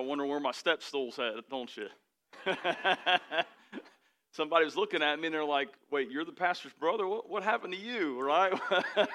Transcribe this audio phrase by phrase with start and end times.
[0.00, 1.86] Y'all wonder where my step stool's at, don't you?
[4.32, 7.06] Somebody was looking at me and they're like, wait, you're the pastor's brother?
[7.06, 8.58] What, what happened to you, right?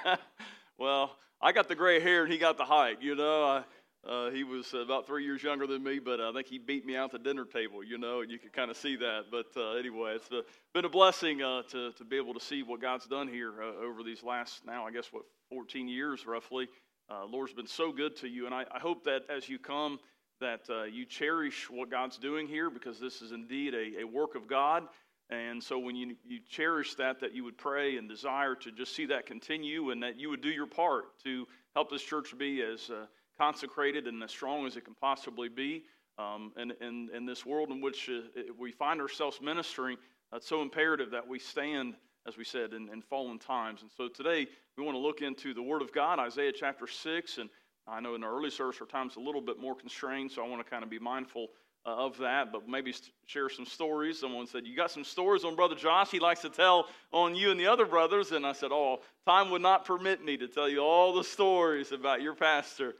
[0.77, 3.45] well, I got the gray hair and he got the height, you know.
[3.45, 6.85] I, uh, he was about three years younger than me, but I think he beat
[6.85, 9.23] me out the dinner table, you know, and you can kind of see that.
[9.31, 10.29] But uh, anyway, it's
[10.71, 13.83] been a blessing uh, to, to be able to see what God's done here uh,
[13.83, 16.69] over these last, now, I guess, what, 14 years roughly.
[17.09, 19.99] Uh, Lord's been so good to you, and I, I hope that as you come,
[20.41, 24.35] that uh, you cherish what God's doing here because this is indeed a, a work
[24.35, 24.83] of God.
[25.29, 28.95] And so when you, you cherish that, that you would pray and desire to just
[28.95, 32.61] see that continue and that you would do your part to help this church be
[32.61, 32.91] as
[33.37, 35.83] consecrated and as strong as it can possibly be.
[36.17, 39.97] Um, and in, in this world in which uh, we find ourselves ministering,
[40.33, 41.95] it's so imperative that we stand,
[42.27, 43.81] as we said, in, in fallen times.
[43.81, 47.37] And so today we want to look into the Word of God, Isaiah chapter 6.
[47.37, 47.49] And
[47.87, 50.47] I know in the early service our time's a little bit more constrained, so I
[50.47, 51.47] want to kind of be mindful
[51.85, 52.93] uh, of that, but maybe
[53.27, 54.19] share some stories.
[54.19, 57.51] Someone said, You got some stories on Brother Josh he likes to tell on you
[57.51, 58.31] and the other brothers.
[58.31, 61.91] And I said, Oh, time would not permit me to tell you all the stories
[61.91, 62.95] about your pastor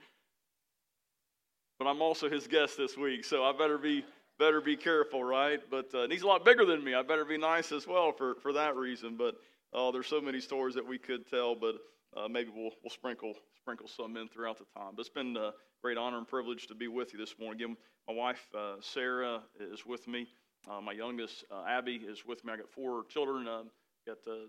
[1.77, 4.05] but I'm also his guest this week, so I better be
[4.39, 5.59] better be careful, right?
[5.69, 6.93] But uh, he's a lot bigger than me.
[6.93, 9.15] I better be nice as well for, for that reason.
[9.17, 9.35] But
[9.73, 11.75] oh, there's so many stories that we could tell, but
[12.15, 13.33] uh, maybe we'll we'll sprinkle
[13.65, 14.91] sprinkle some in throughout the time.
[14.95, 15.49] But it's been a
[15.81, 17.63] great honor and privilege to be with you this morning.
[17.63, 17.77] Again,
[18.07, 20.27] my wife uh, Sarah is with me.
[20.69, 22.53] Uh, my youngest uh, Abby is with me.
[22.53, 23.47] I got four children.
[23.47, 23.63] Uh,
[24.05, 24.45] got a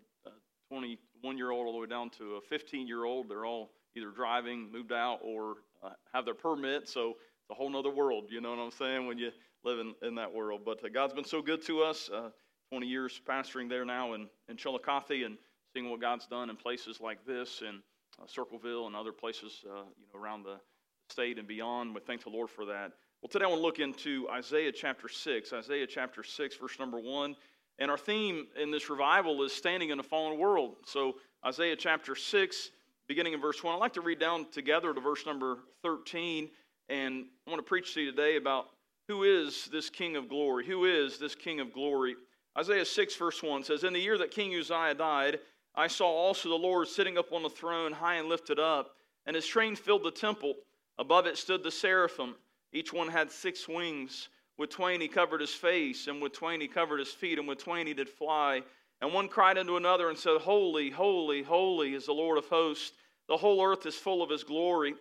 [0.69, 3.31] 21 year old all the way down to a 15 year old.
[3.31, 6.87] They're all either driving, moved out, or uh, have their permit.
[6.87, 9.31] So it's a whole other world, you know what I'm saying, when you
[9.64, 10.61] live in, in that world.
[10.62, 12.11] But uh, God's been so good to us.
[12.11, 12.28] Uh,
[12.70, 15.39] 20 years pastoring there now in, in Chillicothe and
[15.72, 17.81] seeing what God's done in places like this and uh,
[18.27, 20.59] Circleville and other places uh, you know, around the
[21.10, 21.94] state and beyond.
[21.94, 22.93] We thank the Lord for that.
[23.22, 25.53] Well, today I want to look into Isaiah chapter 6.
[25.53, 27.37] Isaiah chapter 6, verse number 1.
[27.78, 30.76] And our theme in this revival is standing in a fallen world.
[30.87, 32.71] So, Isaiah chapter 6,
[33.09, 33.75] beginning in verse 1.
[33.75, 36.49] I'd like to read down together to verse number 13,
[36.88, 38.66] and I want to preach to you today about
[39.09, 40.66] who is this King of glory?
[40.66, 42.16] Who is this King of glory?
[42.59, 45.38] Isaiah 6, verse 1 says, In the year that King Uzziah died,
[45.76, 49.37] I saw also the Lord sitting up on the throne, high and lifted up, and
[49.37, 50.54] his train filled the temple.
[50.98, 52.34] Above it stood the seraphim.
[52.72, 54.28] Each one had six wings.
[54.56, 57.59] With twain he covered his face, and with twain he covered his feet, and with
[57.59, 58.62] twain he did fly.
[59.03, 62.93] And one cried unto another and said, Holy, holy, holy is the Lord of hosts.
[63.28, 64.94] The whole earth is full of his glory.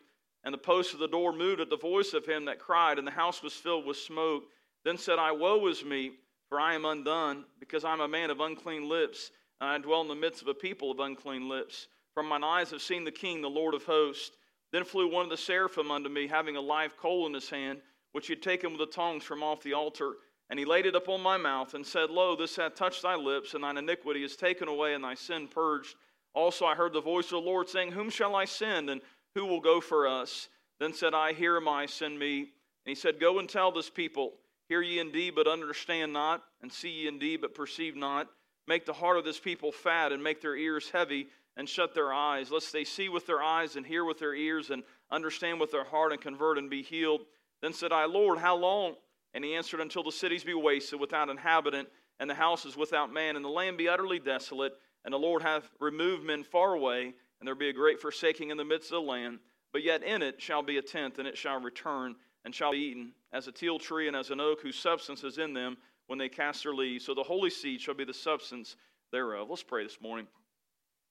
[0.44, 3.08] And the posts of the door moved at the voice of him that cried, and
[3.08, 4.44] the house was filled with smoke.
[4.84, 6.12] Then said I, Woe is me,
[6.50, 9.32] for I am undone, because I am a man of unclean lips,
[9.62, 11.88] I dwell in the midst of a people of unclean lips.
[12.14, 14.36] From mine eyes have seen the King, the Lord of hosts.
[14.72, 17.80] Then flew one of the seraphim unto me, having a live coal in his hand,
[18.12, 20.14] which he had taken with the tongs from off the altar.
[20.50, 23.54] And he laid it upon my mouth and said, Lo, this hath touched thy lips,
[23.54, 25.96] and thine iniquity is taken away, and thy sin purged.
[26.34, 29.02] Also I heard the voice of the Lord saying, Whom shall I send, and
[29.34, 30.50] who will go for us?
[30.80, 32.40] Then said I, Here am I, send me.
[32.40, 32.48] And
[32.86, 34.34] he said, Go and tell this people,
[34.68, 38.28] Hear ye indeed, but understand not, and see ye indeed, but perceive not.
[38.68, 41.28] Make the heart of this people fat, and make their ears heavy,
[41.58, 44.70] and shut their eyes, lest they see with their eyes, and hear with their ears,
[44.70, 47.22] and understand with their heart, and convert, and be healed.
[47.62, 48.96] Then said I, Lord, how long?
[49.34, 51.90] And he answered, Until the cities be wasted without inhabitant,
[52.20, 54.74] and the houses without man, and the land be utterly desolate,
[55.04, 58.58] and the Lord hath removed men far away, and there be a great forsaking in
[58.58, 59.40] the midst of the land.
[59.72, 62.80] But yet in it shall be a tenth, and it shall return, and shall be
[62.80, 65.78] eaten, as a teil tree and as an oak whose substance is in them
[66.08, 67.06] when they cast their leaves.
[67.06, 68.76] So the holy seed shall be the substance
[69.12, 69.50] thereof.
[69.50, 70.28] Let's pray this morning.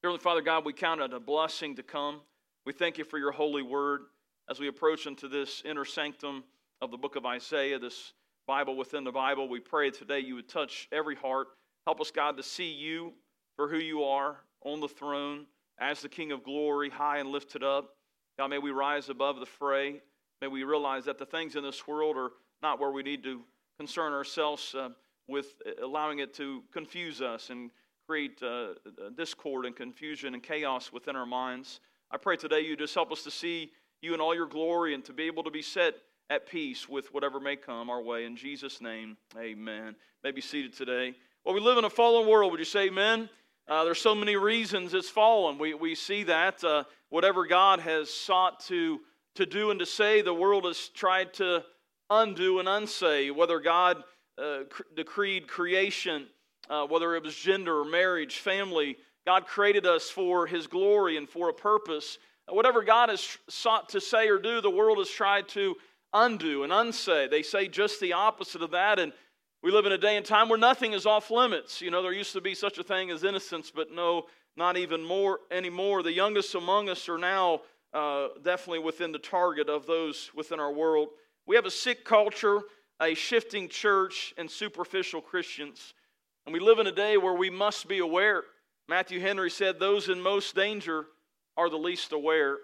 [0.02, 2.20] Heavenly Father God, we count it a blessing to come.
[2.66, 4.02] We thank you for your holy word
[4.48, 6.44] as we approach into this inner sanctum
[6.80, 8.12] of the book of Isaiah, this
[8.46, 9.48] Bible within the Bible.
[9.48, 11.48] We pray today you would touch every heart.
[11.86, 13.12] Help us, God, to see you
[13.56, 15.46] for who you are on the throne
[15.78, 17.96] as the King of glory, high and lifted up.
[18.38, 20.02] God, may we rise above the fray.
[20.40, 22.32] May we realize that the things in this world are
[22.62, 23.42] not where we need to
[23.78, 24.90] concern ourselves uh,
[25.28, 27.70] with allowing it to confuse us and
[28.06, 28.74] create uh,
[29.16, 31.80] discord and confusion and chaos within our minds.
[32.10, 33.72] I pray today you just help us to see
[34.02, 35.94] you in all your glory and to be able to be set
[36.30, 38.24] at peace with whatever may come our way.
[38.24, 39.96] In Jesus' name, amen.
[40.22, 41.14] May be seated today.
[41.44, 42.52] Well, we live in a fallen world.
[42.52, 43.28] Would you say amen?
[43.66, 45.58] Uh, there's so many reasons it's fallen.
[45.58, 46.62] We, we see that.
[46.62, 49.00] Uh, whatever God has sought to,
[49.36, 51.64] to do and to say, the world has tried to
[52.10, 53.30] undo and unsay.
[53.30, 54.02] Whether God
[54.38, 56.26] uh, cr- decreed creation,
[56.68, 58.96] uh, whether it was gender marriage, family,
[59.26, 62.18] God created us for His glory and for a purpose.
[62.48, 65.76] Whatever God has sought to say or do, the world has tried to
[66.12, 67.28] undo and unsay.
[67.28, 68.98] They say just the opposite of that.
[68.98, 69.12] And
[69.62, 71.80] we live in a day and time where nothing is off limits.
[71.80, 75.02] You know, there used to be such a thing as innocence, but no, not even
[75.02, 76.02] more anymore.
[76.02, 77.62] The youngest among us are now
[77.94, 81.08] uh, definitely within the target of those within our world.
[81.46, 82.60] We have a sick culture,
[83.00, 85.94] a shifting church, and superficial Christians.
[86.46, 88.42] And we live in a day where we must be aware.
[88.88, 91.06] Matthew Henry said, Those in most danger
[91.56, 92.58] are the least aware.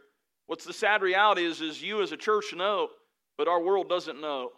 [0.46, 2.88] What's the sad reality is, is you as a church know,
[3.38, 4.50] but our world doesn't know.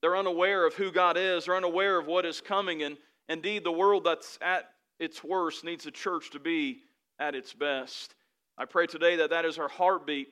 [0.00, 2.82] They're unaware of who God is, they're unaware of what is coming.
[2.82, 2.96] And
[3.28, 6.80] indeed, the world that's at its worst needs the church to be
[7.18, 8.14] at its best.
[8.56, 10.28] I pray today that that is our heartbeat,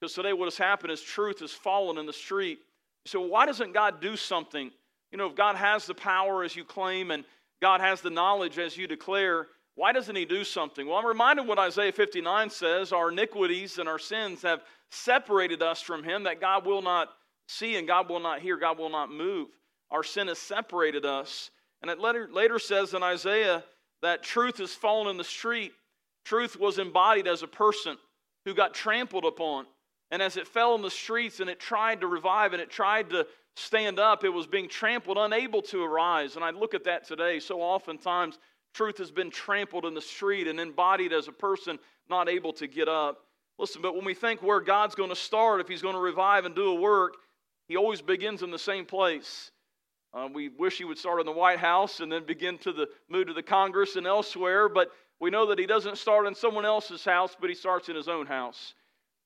[0.00, 2.60] because today what has happened is truth has fallen in the street.
[3.06, 4.70] So, why doesn't God do something?
[5.10, 7.24] You know, if God has the power as you claim and
[7.60, 10.86] God has the knowledge as you declare, why doesn't He do something?
[10.86, 15.80] Well, I'm reminded what Isaiah 59 says our iniquities and our sins have separated us
[15.80, 17.08] from Him, that God will not
[17.48, 19.48] see and God will not hear, God will not move.
[19.90, 21.50] Our sin has separated us.
[21.82, 23.64] And it later, later says in Isaiah
[24.00, 25.72] that truth has fallen in the street.
[26.24, 27.96] Truth was embodied as a person
[28.44, 29.66] who got trampled upon.
[30.12, 33.08] And as it fell in the streets and it tried to revive and it tried
[33.10, 33.26] to
[33.56, 36.36] stand up, it was being trampled, unable to arise.
[36.36, 37.40] And I look at that today.
[37.40, 38.38] So oftentimes,
[38.74, 41.78] truth has been trampled in the street and embodied as a person
[42.10, 43.24] not able to get up.
[43.58, 46.44] Listen, but when we think where God's going to start, if He's going to revive
[46.44, 47.14] and do a work,
[47.66, 49.50] He always begins in the same place.
[50.12, 52.86] Uh, we wish He would start in the White House and then begin to the
[53.08, 56.66] move to the Congress and elsewhere, but we know that He doesn't start in someone
[56.66, 58.74] else's house, but He starts in His own house.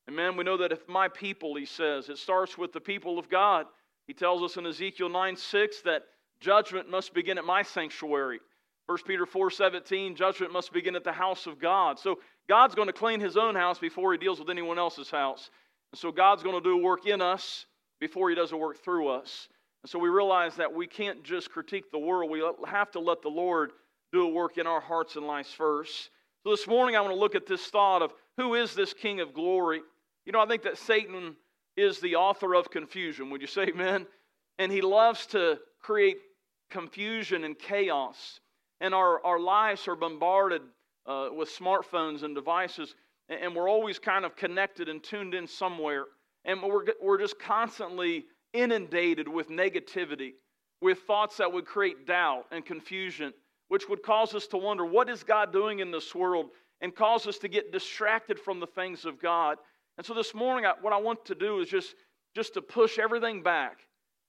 [0.08, 0.37] Amen.
[0.37, 3.67] We know that if my people, He says, it starts with the people of God.
[4.06, 6.03] He tells us in Ezekiel 9 6 that
[6.41, 8.41] judgment must begin at my sanctuary.
[8.87, 11.99] 1 Peter 4 17, judgment must begin at the house of God.
[11.99, 15.50] So God's going to clean his own house before he deals with anyone else's house.
[15.93, 17.67] And so God's going to do a work in us
[18.00, 19.49] before he does a work through us.
[19.82, 23.23] And so we realize that we can't just critique the world, we have to let
[23.23, 23.73] the Lord
[24.12, 26.11] do a work in our hearts and lives first.
[26.44, 29.20] So this morning I want to look at this thought of who is this King
[29.20, 29.81] of glory?
[30.26, 31.37] You know, I think that Satan
[31.76, 33.31] is the author of confusion.
[33.31, 34.06] Would you say amen?
[34.58, 36.17] And he loves to create
[36.70, 38.40] confusion and chaos.
[38.81, 40.62] And our, our lives are bombarded
[41.06, 42.94] uh, with smartphones and devices,
[43.28, 46.06] and we're always kind of connected and tuned in somewhere.
[46.44, 50.32] And we're, we're just constantly inundated with negativity,
[50.82, 53.32] with thoughts that would create doubt and confusion,
[53.69, 56.46] which would cause us to wonder what is God doing in this world
[56.81, 59.58] and cause us to get distracted from the things of God.
[59.96, 61.94] And so this morning, what I want to do is just,
[62.34, 63.78] just to push everything back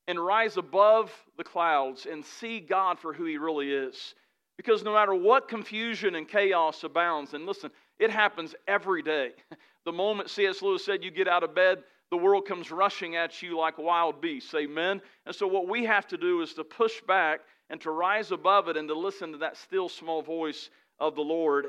[0.07, 4.15] and rise above the clouds and see God for who He really is.
[4.55, 7.69] Because no matter what confusion and chaos abounds, and listen,
[7.99, 9.31] it happens every day.
[9.85, 10.61] The moment C.S.
[10.61, 11.81] Lewis said you get out of bed,
[12.11, 14.53] the world comes rushing at you like wild beasts.
[14.53, 15.01] Amen?
[15.25, 17.39] And so, what we have to do is to push back
[17.69, 21.21] and to rise above it and to listen to that still small voice of the
[21.21, 21.67] Lord.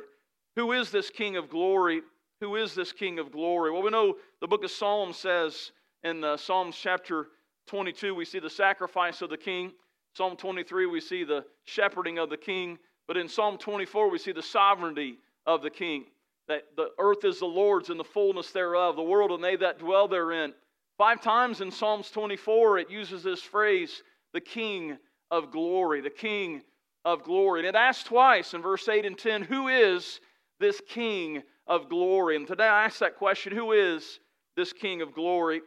[0.56, 2.02] Who is this King of glory?
[2.40, 3.73] Who is this King of glory?
[3.73, 5.73] Well, we know the book of Psalms says
[6.05, 7.29] in uh, Psalms chapter
[7.67, 9.73] 22, we see the sacrifice of the King.
[10.16, 12.78] Psalm 23, we see the shepherding of the king.
[13.09, 16.04] But in Psalm 24, we see the sovereignty of the king.
[16.47, 19.78] That the earth is the Lord's and the fullness thereof, the world and they that
[19.78, 20.54] dwell therein.
[20.97, 24.02] Five times in Psalms 24, it uses this phrase,
[24.33, 24.97] the king
[25.30, 26.62] of glory, the king
[27.04, 27.61] of glory.
[27.61, 30.21] And it asks twice in verse 8 and 10, who is
[30.59, 32.37] this king of glory?
[32.37, 34.20] And today I ask that question, who is
[34.56, 35.60] this king of glory?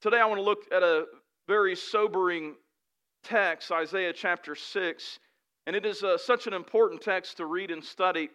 [0.00, 1.04] Today I want to look at a
[1.46, 2.54] very sobering
[3.22, 5.18] text, Isaiah chapter 6.
[5.66, 8.28] And it is uh, such an important text to read and study.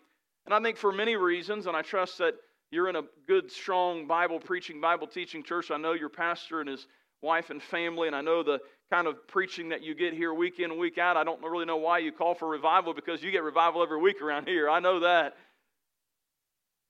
[0.46, 2.36] And I think for many reasons, and I trust that
[2.72, 5.72] you're in a good, strong Bible preaching, Bible teaching church.
[5.72, 6.88] I know your pastor and his
[7.22, 8.60] wife and family, and I know the
[8.92, 11.18] kind of preaching that you get here week in week out.
[11.18, 14.22] I don't really know why you call for revival because you get revival every week
[14.22, 14.70] around here.
[14.70, 15.36] I know that.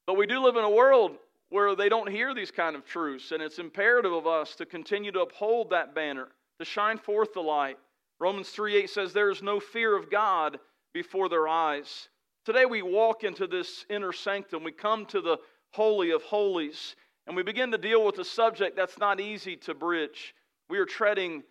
[0.08, 1.18] But we do live in a world
[1.50, 5.12] where they don't hear these kind of truths, and it's imperative of us to continue
[5.12, 7.78] to uphold that banner, to shine forth the light.
[8.20, 10.60] Romans 3 8 says, There is no fear of God
[10.94, 12.08] before their eyes.
[12.46, 14.64] Today we walk into this inner sanctum.
[14.64, 15.38] We come to the
[15.72, 16.96] Holy of Holies,
[17.28, 20.34] and we begin to deal with a subject that's not easy to bridge.
[20.70, 21.44] We are treading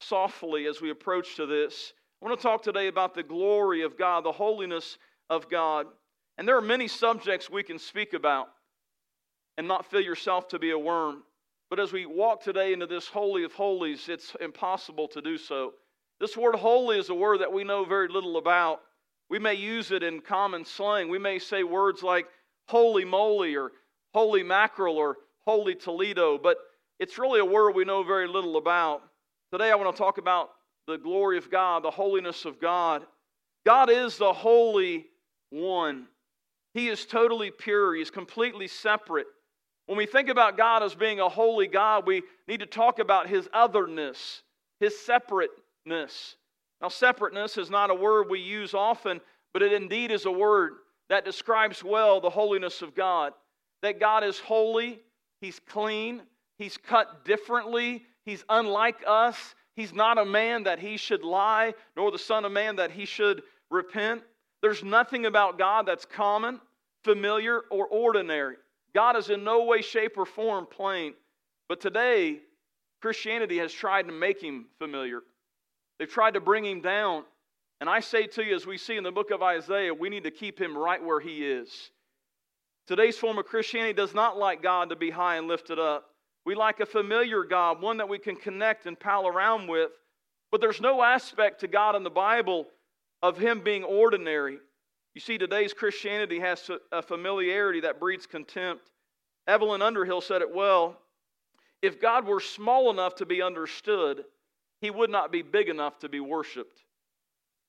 [0.00, 1.92] softly as we approach to this.
[2.20, 4.98] I want to talk today about the glory of God, the holiness
[5.30, 5.86] of God.
[6.40, 8.48] And there are many subjects we can speak about
[9.58, 11.22] and not feel yourself to be a worm.
[11.68, 15.74] But as we walk today into this Holy of Holies, it's impossible to do so.
[16.18, 18.80] This word holy is a word that we know very little about.
[19.28, 21.10] We may use it in common slang.
[21.10, 22.26] We may say words like
[22.68, 23.72] holy moly or
[24.14, 26.56] holy mackerel or holy Toledo, but
[26.98, 29.02] it's really a word we know very little about.
[29.52, 30.48] Today I want to talk about
[30.86, 33.04] the glory of God, the holiness of God.
[33.66, 35.04] God is the Holy
[35.50, 36.06] One.
[36.74, 39.26] He is totally pure, He is completely separate.
[39.86, 43.28] When we think about God as being a holy God, we need to talk about
[43.28, 44.42] His otherness,
[44.78, 46.36] His separateness.
[46.80, 49.20] Now, separateness is not a word we use often,
[49.52, 50.74] but it indeed is a word
[51.08, 53.32] that describes well the holiness of God.
[53.82, 55.00] That God is holy,
[55.40, 56.22] He's clean,
[56.56, 62.10] He's cut differently, He's unlike us, He's not a man that He should lie, nor
[62.10, 64.22] the Son of Man that He should repent.
[64.62, 66.60] There's nothing about God that's common,
[67.04, 68.56] familiar, or ordinary.
[68.94, 71.14] God is in no way, shape, or form plain.
[71.68, 72.40] But today,
[73.00, 75.20] Christianity has tried to make him familiar.
[75.98, 77.24] They've tried to bring him down.
[77.80, 80.24] And I say to you, as we see in the book of Isaiah, we need
[80.24, 81.90] to keep him right where he is.
[82.86, 86.06] Today's form of Christianity does not like God to be high and lifted up.
[86.44, 89.92] We like a familiar God, one that we can connect and pal around with.
[90.50, 92.66] But there's no aspect to God in the Bible
[93.22, 94.58] of him being ordinary.
[95.14, 98.90] You see, today's Christianity has a familiarity that breeds contempt.
[99.46, 100.96] Evelyn Underhill said it well.
[101.82, 104.24] If God were small enough to be understood,
[104.80, 106.84] he would not be big enough to be worshiped.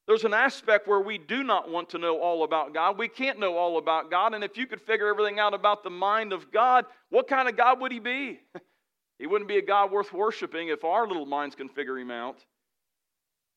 [0.08, 2.98] There's an aspect where we do not want to know all about God.
[2.98, 4.34] We can't know all about God.
[4.34, 7.56] And if you could figure everything out about the mind of God, what kind of
[7.56, 8.40] God would he be?
[9.20, 12.44] he wouldn't be a God worth worshiping if our little minds can figure him out.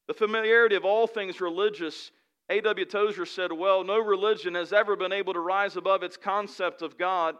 [0.06, 2.10] The familiarity of all things religious,
[2.50, 2.84] A.W.
[2.86, 6.98] Tozer said, Well, no religion has ever been able to rise above its concept of
[6.98, 7.36] God.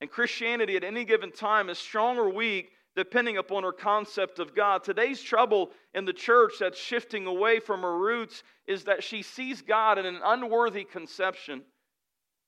[0.00, 4.54] And Christianity at any given time is strong or weak depending upon her concept of
[4.54, 4.82] God.
[4.82, 9.60] Today's trouble in the church that's shifting away from her roots is that she sees
[9.60, 11.62] God in an unworthy conception.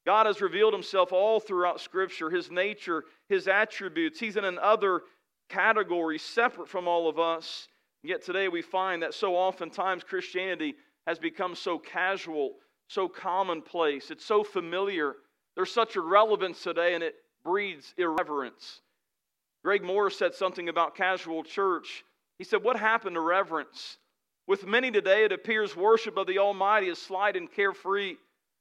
[0.06, 4.18] God has revealed himself all throughout Scripture, his nature, his attributes.
[4.18, 5.02] He's in an other
[5.50, 7.68] category separate from all of us.
[8.02, 10.74] Yet today we find that so oftentimes Christianity
[11.06, 12.54] has become so casual,
[12.86, 15.16] so commonplace, it's so familiar.
[15.56, 18.80] There's such a relevance today, and it breeds irreverence.
[19.64, 22.04] Greg Morse said something about casual church.
[22.38, 23.98] He said, What happened to reverence?
[24.46, 28.16] With many today, it appears worship of the Almighty is slight and carefree.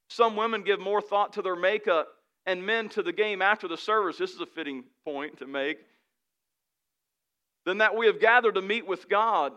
[0.10, 2.08] Some women give more thought to their makeup
[2.46, 4.18] and men to the game after the service.
[4.18, 5.78] This is a fitting point to make.
[7.68, 9.52] Than that we have gathered to meet with God.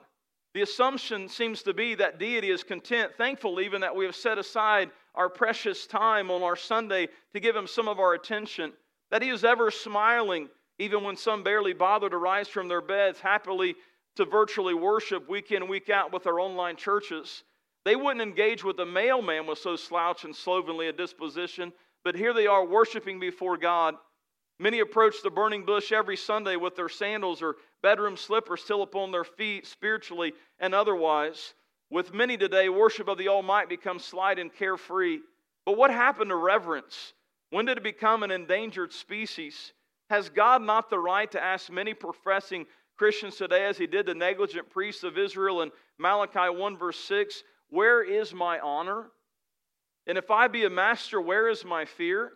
[0.52, 4.37] The assumption seems to be that deity is content, thankful even that we have set
[4.37, 8.73] aside our precious time on our Sunday to give him some of our attention,
[9.12, 10.49] that he is ever smiling
[10.81, 13.76] even when some barely bother to rise from their beds happily
[14.17, 17.45] to virtually worship week in, week out with our online churches.
[17.85, 22.35] They wouldn't engage with the mailman with so slouch and slovenly a disposition, but here
[22.35, 23.95] they are worshiping before God.
[24.61, 29.11] Many approach the burning bush every Sunday with their sandals or bedroom slippers still upon
[29.11, 31.55] their feet, spiritually and otherwise.
[31.88, 35.21] With many today, worship of the Almighty becomes slight and carefree.
[35.64, 37.14] But what happened to reverence?
[37.49, 39.73] When did it become an endangered species?
[40.11, 42.67] Has God not the right to ask many professing
[42.99, 47.43] Christians today, as he did the negligent priests of Israel in Malachi 1, verse 6,
[47.71, 49.07] Where is my honor?
[50.07, 52.33] And if I be a master, where is my fear?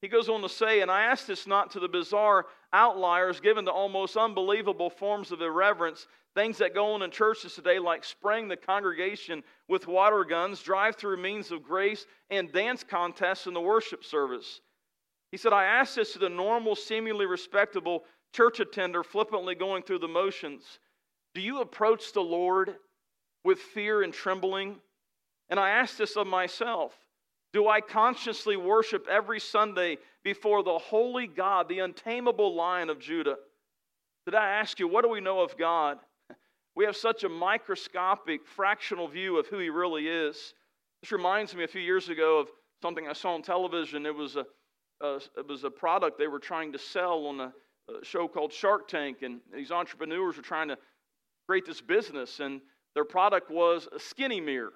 [0.00, 3.66] He goes on to say, And I ask this not to the bizarre outliers given
[3.66, 8.48] to almost unbelievable forms of irreverence, things that go on in churches today, like spraying
[8.48, 13.60] the congregation with water guns, drive through means of grace, and dance contests in the
[13.60, 14.60] worship service.
[15.32, 19.98] He said, I ask this to the normal, seemingly respectable church attender flippantly going through
[19.98, 20.78] the motions.
[21.34, 22.76] Do you approach the Lord
[23.44, 24.76] with fear and trembling?
[25.48, 26.94] And I ask this of myself.
[27.52, 33.36] Do I consciously worship every Sunday before the holy God, the untamable lion of Judah?
[34.24, 35.98] Did I ask you, what do we know of God?
[36.76, 40.54] We have such a microscopic, fractional view of who He really is.
[41.02, 42.48] This reminds me a few years ago of
[42.80, 44.06] something I saw on television.
[44.06, 44.46] It was a
[45.00, 47.52] uh, it was a product they were trying to sell on a,
[47.88, 50.78] a show called Shark Tank, and these entrepreneurs were trying to
[51.48, 52.60] create this business, and
[52.94, 54.72] their product was a skinny mirror.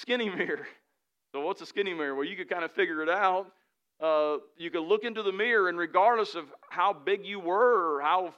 [0.00, 0.66] Skinny mirror.
[1.32, 2.14] So, what's a skinny mirror?
[2.14, 3.50] Well, you could kind of figure it out.
[4.00, 8.00] Uh, you could look into the mirror, and regardless of how big you were or
[8.00, 8.34] how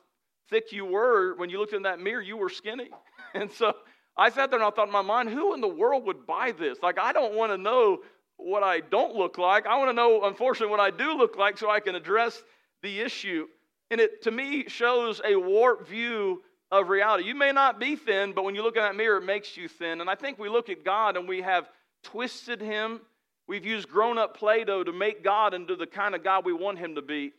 [0.51, 2.91] thick you were, when you looked in that mirror, you were skinny.
[3.35, 3.75] And so
[4.17, 6.53] I sat there and I thought in my mind, who in the world would buy
[6.53, 6.79] this?
[6.83, 7.99] Like, I don't want to know
[8.39, 9.67] what I don't look like.
[9.67, 12.43] I want to know, unfortunately, what I do look like so I can address
[12.83, 13.47] the issue.
[13.91, 17.25] And it, to me, shows a warped view of reality.
[17.25, 19.69] You may not be thin, but when you look in that mirror, it makes you
[19.69, 20.01] thin.
[20.01, 21.69] And I think we look at God and we have
[22.03, 23.01] twisted him.
[23.47, 26.53] We've used grown up Play Doh to make God into the kind of God we
[26.53, 27.33] want him to be.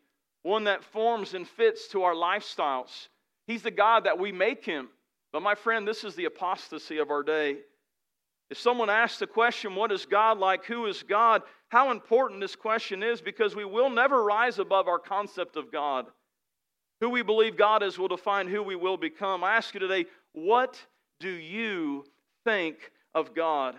[0.43, 3.09] one that forms and fits to our lifestyles.
[3.47, 4.87] He's the God that we make him.
[5.33, 7.57] But my friend, this is the apostasy of our day.
[8.49, 10.63] If someone asks the question, What is God like?
[10.65, 11.41] Who is God?
[11.69, 16.05] How important this question is because we will never rise above our concept of God.
[17.01, 19.43] Who we believe God is will define who we will become.
[19.43, 20.79] I ask you today, what
[21.19, 22.05] do you
[22.43, 22.77] think
[23.13, 23.75] of God?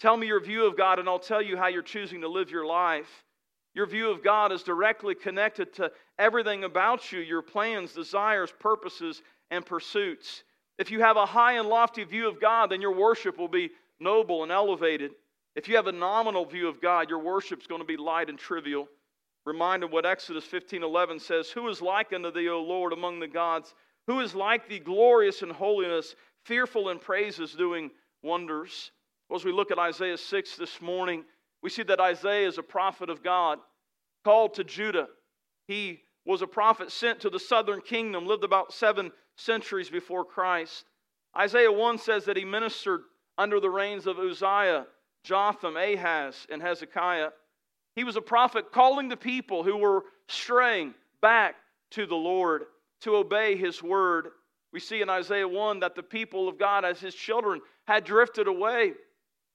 [0.00, 2.50] Tell me your view of God, and I'll tell you how you're choosing to live
[2.50, 3.24] your life.
[3.74, 9.22] Your view of God is directly connected to everything about you your plans, desires, purposes,
[9.50, 10.42] and pursuits.
[10.78, 13.70] If you have a high and lofty view of God, then your worship will be
[14.00, 15.12] noble and elevated.
[15.54, 18.28] If you have a nominal view of God, your worship is going to be light
[18.28, 18.88] and trivial.
[19.44, 23.74] Reminded what Exodus 15:11 says, "Who is like unto thee, O Lord, among the gods?
[24.06, 27.90] Who is like thee, glorious in holiness, fearful in praises, doing
[28.22, 28.92] wonders?"
[29.28, 31.24] Well, as we look at Isaiah 6 this morning,
[31.60, 33.60] we see that Isaiah is a prophet of God,
[34.24, 35.08] called to Judah.
[35.66, 40.88] He was a prophet sent to the southern kingdom, lived about seven centuries before Christ.
[41.36, 43.02] Isaiah 1 says that he ministered
[43.38, 44.86] under the reigns of Uzziah,
[45.24, 47.32] Jotham, Ahaz, and Hezekiah.
[47.94, 51.56] He was a prophet calling the people who were straying back
[51.90, 52.64] to the Lord
[53.02, 54.28] to obey his word.
[54.72, 58.46] We see in Isaiah 1 that the people of God, as his children, had drifted
[58.46, 58.92] away.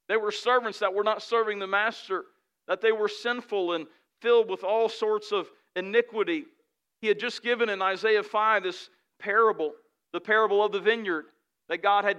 [0.08, 2.25] They were servants that were not serving the master,
[2.67, 3.88] that they were sinful and
[4.22, 6.46] filled with all sorts of iniquity.
[7.01, 8.89] He had just given in Isaiah 5 this
[9.20, 9.74] parable,
[10.13, 11.25] the parable of the vineyard,
[11.70, 12.17] that God had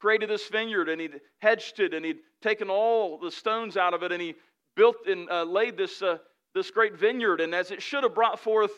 [0.00, 4.02] created this vineyard and he'd hedged it and he'd taken all the stones out of
[4.02, 4.34] it and he
[4.78, 6.16] built and uh, laid this, uh,
[6.54, 7.42] this great vineyard.
[7.42, 8.70] And as it should have brought forth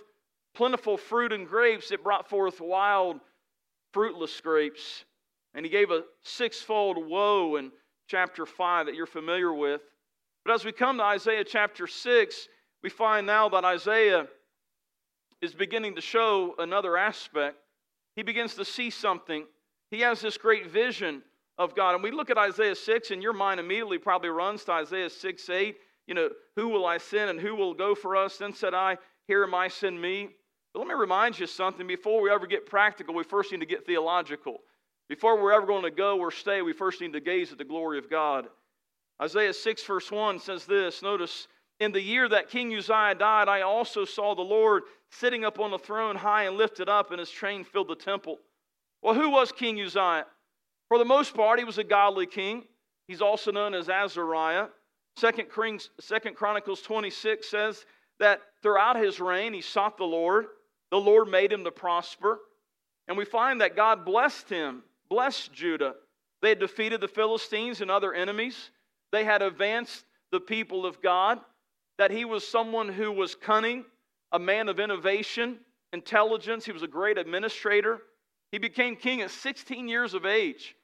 [0.54, 3.21] plentiful fruit and grapes, it brought forth wild,
[3.92, 5.04] fruitless grapes.
[5.54, 7.71] And he gave a sixfold woe in
[8.08, 9.82] chapter 5 that you're familiar with.
[10.45, 12.49] But as we come to Isaiah chapter 6,
[12.82, 14.26] we find now that Isaiah
[15.43, 17.56] is beginning to show another aspect.
[18.17, 19.45] He begins to see something.
[19.91, 21.23] He has this great vision
[21.58, 21.95] of God.
[21.95, 25.50] And we look at Isaiah 6, and your mind immediately probably runs to Isaiah 6
[25.50, 25.76] 8
[26.11, 28.37] you know, who will I send and who will go for us?
[28.37, 30.29] Then said I, Here am I, send me.
[30.75, 31.87] But let me remind you something.
[31.87, 34.59] Before we ever get practical, we first need to get theological.
[35.09, 37.65] Before we're ever going to go or stay, we first need to gaze at the
[37.65, 38.49] glory of God.
[39.23, 41.47] Isaiah 6, verse 1 says this Notice,
[41.79, 45.71] in the year that King Uzziah died, I also saw the Lord sitting up on
[45.71, 48.39] the throne high and lifted up, and his train filled the temple.
[49.01, 50.27] Well, who was King Uzziah?
[50.89, 52.65] For the most part, he was a godly king.
[53.07, 54.67] He's also known as Azariah.
[55.21, 57.85] Second, Chronicles 26 says
[58.19, 60.47] that throughout his reign, he sought the Lord.
[60.91, 62.41] The Lord made him to prosper.
[63.06, 65.95] And we find that God blessed him, blessed Judah.
[66.43, 68.71] They had defeated the Philistines and other enemies.
[69.13, 71.39] They had advanced the people of God.
[71.99, 73.85] That he was someone who was cunning,
[74.33, 75.59] a man of innovation,
[75.93, 76.65] intelligence.
[76.65, 78.00] He was a great administrator.
[78.52, 80.75] He became king at 16 years of age.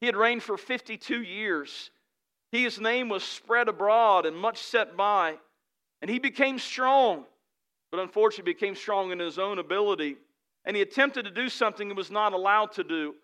[0.00, 1.90] He had reigned for 52 years.
[2.52, 5.36] His name was spread abroad and much set by.
[6.00, 7.24] And he became strong,
[7.90, 10.16] but unfortunately became strong in his own ability.
[10.64, 13.14] And he attempted to do something he was not allowed to do.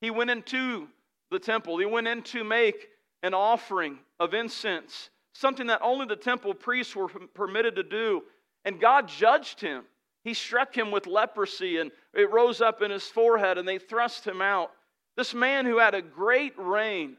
[0.00, 0.88] He went into
[1.30, 2.88] the temple, he went in to make
[3.22, 8.22] an offering of incense, something that only the temple priests were permitted to do.
[8.64, 9.84] And God judged him.
[10.24, 14.26] He struck him with leprosy, and it rose up in his forehead, and they thrust
[14.26, 14.70] him out.
[15.16, 17.16] This man who had a great reign,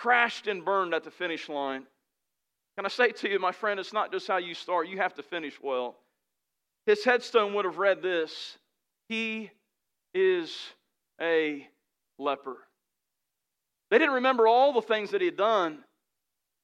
[0.00, 1.84] crashed and burned at the finish line.
[2.76, 5.12] Can I say to you, my friend, it's not just how you start, you have
[5.14, 5.96] to finish well.
[6.86, 8.56] His headstone would have read this
[9.08, 9.50] He
[10.14, 10.56] is
[11.20, 11.66] a
[12.18, 12.56] leper.
[13.90, 15.84] They didn't remember all the things that he had done,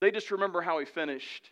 [0.00, 1.50] they just remember how he finished.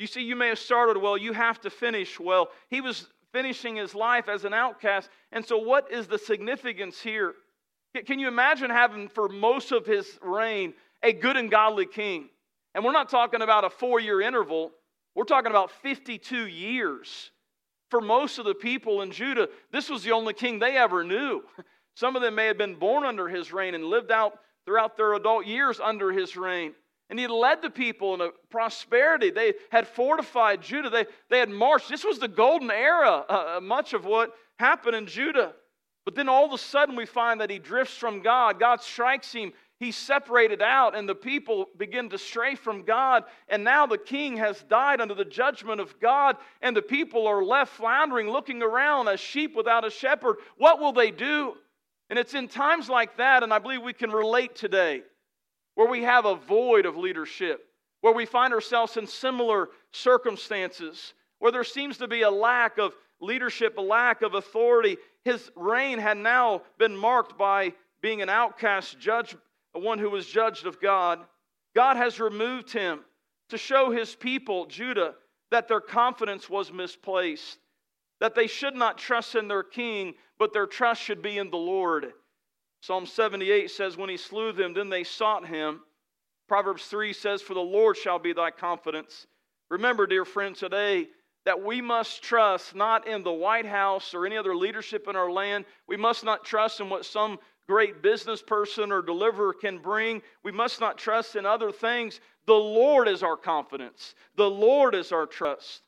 [0.00, 2.48] You see, you may have started well, you have to finish well.
[2.68, 5.08] He was finishing his life as an outcast.
[5.32, 7.34] And so, what is the significance here?
[8.04, 10.74] Can you imagine having, for most of his reign,
[11.06, 12.28] a good and godly king.
[12.74, 14.72] And we're not talking about a four year interval,
[15.14, 17.30] we're talking about 52 years.
[17.88, 21.42] For most of the people in Judah, this was the only king they ever knew.
[21.94, 25.14] Some of them may have been born under his reign and lived out throughout their
[25.14, 26.74] adult years under his reign.
[27.08, 29.30] And he led the people in a prosperity.
[29.30, 30.90] They had fortified Judah.
[30.90, 31.88] They, they had marched.
[31.88, 35.52] This was the golden era, uh, uh much of what happened in Judah.
[36.04, 38.58] But then all of a sudden we find that he drifts from God.
[38.58, 43.24] God strikes him He's separated out, and the people begin to stray from God.
[43.48, 47.44] And now the king has died under the judgment of God, and the people are
[47.44, 50.36] left floundering, looking around as sheep without a shepherd.
[50.56, 51.54] What will they do?
[52.08, 55.02] And it's in times like that, and I believe we can relate today,
[55.74, 57.68] where we have a void of leadership,
[58.00, 61.12] where we find ourselves in similar circumstances.
[61.38, 64.96] where there seems to be a lack of leadership, a lack of authority.
[65.24, 69.36] His reign had now been marked by being an outcast judge,
[69.82, 71.20] one who was judged of God.
[71.74, 73.00] God has removed him
[73.50, 75.14] to show his people, Judah,
[75.50, 77.58] that their confidence was misplaced,
[78.20, 81.56] that they should not trust in their king, but their trust should be in the
[81.56, 82.12] Lord.
[82.80, 85.80] Psalm 78 says, When he slew them, then they sought him.
[86.48, 89.26] Proverbs 3 says, For the Lord shall be thy confidence.
[89.70, 91.08] Remember, dear friend, today
[91.44, 95.30] that we must trust not in the White House or any other leadership in our
[95.30, 95.64] land.
[95.86, 100.22] We must not trust in what some great business person or deliverer can bring.
[100.42, 102.20] We must not trust in other things.
[102.46, 105.82] The Lord is our confidence, the Lord is our trust.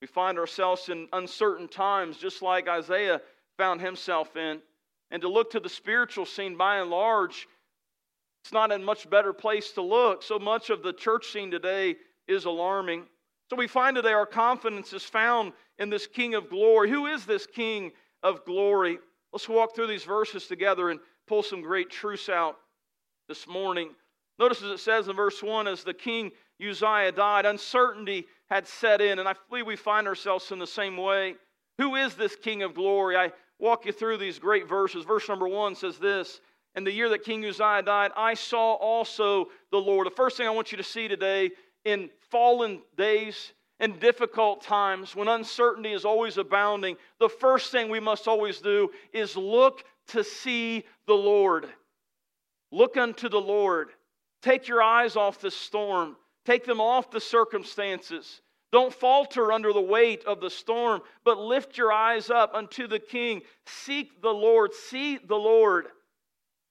[0.00, 3.20] We find ourselves in uncertain times, just like Isaiah
[3.56, 4.60] found himself in.
[5.10, 7.48] And to look to the spiritual scene by and large,
[8.44, 10.22] it's not a much better place to look.
[10.22, 11.96] So much of the church scene today
[12.28, 13.06] is alarming.
[13.50, 16.90] So we find today our confidence is found in this King of glory.
[16.90, 17.90] Who is this King
[18.22, 18.98] of glory?
[19.32, 22.56] Let's walk through these verses together and pull some great truths out
[23.28, 23.90] this morning.
[24.38, 29.00] Notice as it says in verse 1 as the king Uzziah died, uncertainty had set
[29.00, 31.34] in, and I believe we find ourselves in the same way.
[31.78, 33.16] Who is this King of glory?
[33.16, 35.04] I walk you through these great verses.
[35.04, 36.40] Verse number 1 says this
[36.74, 40.06] In the year that King Uzziah died, I saw also the Lord.
[40.06, 41.50] The first thing I want you to see today
[41.84, 48.00] in fallen days, in difficult times, when uncertainty is always abounding, the first thing we
[48.00, 51.68] must always do is look to see the Lord.
[52.72, 53.90] Look unto the Lord.
[54.42, 58.40] Take your eyes off the storm, take them off the circumstances.
[58.70, 62.98] Don't falter under the weight of the storm, but lift your eyes up unto the
[62.98, 63.40] King.
[63.66, 64.74] Seek the Lord.
[64.74, 65.86] See the Lord.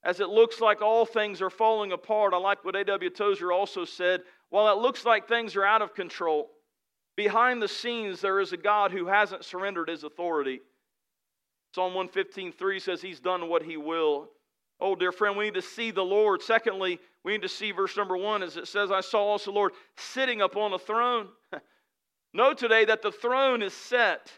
[0.04, 3.10] As it looks like all things are falling apart, I like what A.W.
[3.10, 6.50] Tozer also said while it looks like things are out of control,
[7.18, 10.62] behind the scenes there is a God who hasn't surrendered his authority.
[11.76, 14.30] Psalm 115:3 says he's done what he will.
[14.80, 16.42] Oh, dear friend, we need to see the Lord.
[16.42, 19.56] Secondly, we need to see verse number one as it says, I saw also the
[19.56, 21.28] Lord sitting upon a throne.
[22.34, 24.32] know today that the throne is set.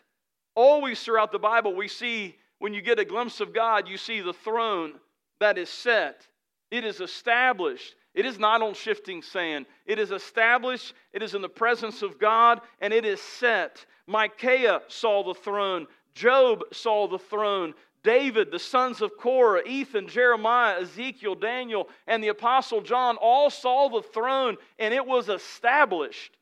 [0.56, 4.22] Always throughout the Bible, we see when you get a glimpse of God, you see
[4.22, 4.94] the throne
[5.40, 6.26] that is set.
[6.72, 7.96] It is established.
[8.20, 9.66] It is not on shifting sand.
[9.86, 13.86] It is established, it is in the presence of God, and it is set.
[14.08, 20.82] Micaiah saw the throne, Job saw the throne, David, the sons of Korah, Ethan, Jeremiah,
[20.82, 26.36] Ezekiel, Daniel, and the Apostle John all saw the throne, and it was established.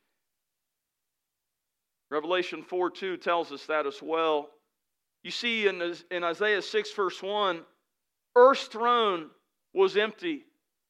[2.10, 4.50] Revelation 4 2 tells us that as well.
[5.22, 7.60] You see in, in Isaiah 6, verse 1,
[8.34, 9.30] earth's throne
[9.72, 10.47] was empty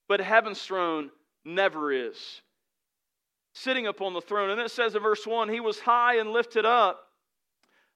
[0.08, 1.10] but heaven's throne
[1.44, 2.16] never is.
[3.54, 4.50] Sitting upon the throne.
[4.50, 7.04] And it says in verse 1 He was high and lifted up.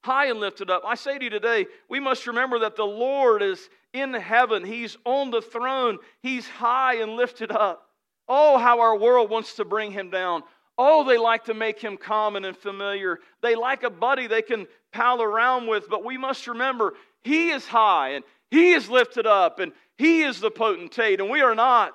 [0.05, 0.83] High and lifted up.
[0.85, 4.65] I say to you today, we must remember that the Lord is in heaven.
[4.65, 5.99] He's on the throne.
[6.23, 7.89] He's high and lifted up.
[8.29, 10.43] Oh, how our world wants to bring him down.
[10.77, 13.21] Oh, they like to make him common and familiar.
[13.43, 17.67] They like a buddy they can pal around with, but we must remember he is
[17.67, 21.95] high and he is lifted up and he is the potentate, and we are not.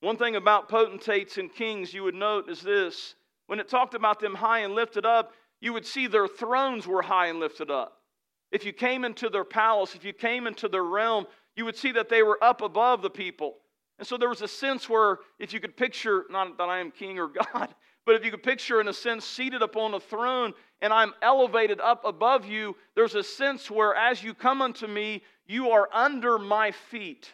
[0.00, 3.14] One thing about potentates and kings you would note is this
[3.46, 7.02] when it talked about them high and lifted up, you would see their thrones were
[7.02, 7.94] high and lifted up.
[8.52, 11.92] If you came into their palace, if you came into their realm, you would see
[11.92, 13.56] that they were up above the people.
[13.98, 16.92] And so there was a sense where, if you could picture, not that I am
[16.92, 17.74] king or God,
[18.06, 21.80] but if you could picture, in a sense, seated upon a throne and I'm elevated
[21.80, 26.38] up above you, there's a sense where as you come unto me, you are under
[26.38, 27.32] my feet.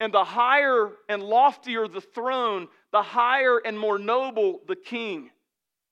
[0.00, 5.30] And the higher and loftier the throne, the higher and more noble the king.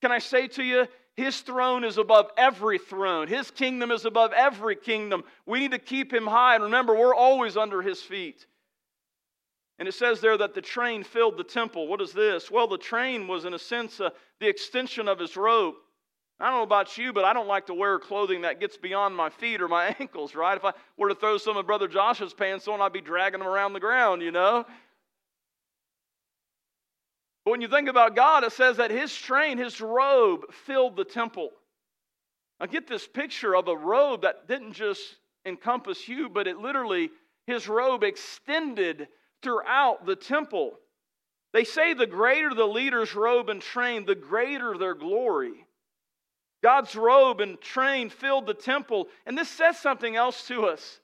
[0.01, 3.27] Can I say to you, his throne is above every throne.
[3.27, 5.23] His kingdom is above every kingdom.
[5.45, 6.55] We need to keep him high.
[6.55, 8.45] And remember, we're always under his feet.
[9.79, 11.87] And it says there that the train filled the temple.
[11.87, 12.49] What is this?
[12.49, 14.09] Well, the train was, in a sense, uh,
[14.39, 15.75] the extension of his robe.
[16.39, 19.15] I don't know about you, but I don't like to wear clothing that gets beyond
[19.15, 20.55] my feet or my ankles, right?
[20.55, 23.47] If I were to throw some of Brother Josh's pants on, I'd be dragging them
[23.47, 24.65] around the ground, you know?
[27.43, 31.03] But when you think about God, it says that his train, his robe, filled the
[31.03, 31.49] temple.
[32.59, 35.01] Now get this picture of a robe that didn't just
[35.45, 37.09] encompass you, but it literally,
[37.47, 39.07] his robe extended
[39.41, 40.73] throughout the temple.
[41.51, 45.65] They say the greater the leader's robe and train, the greater their glory.
[46.61, 49.07] God's robe and train filled the temple.
[49.25, 50.99] And this says something else to us.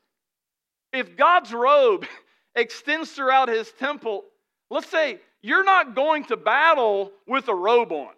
[0.92, 2.06] If God's robe
[2.56, 4.24] extends throughout his temple,
[4.70, 8.14] let's say you're not going to battle with a robe on.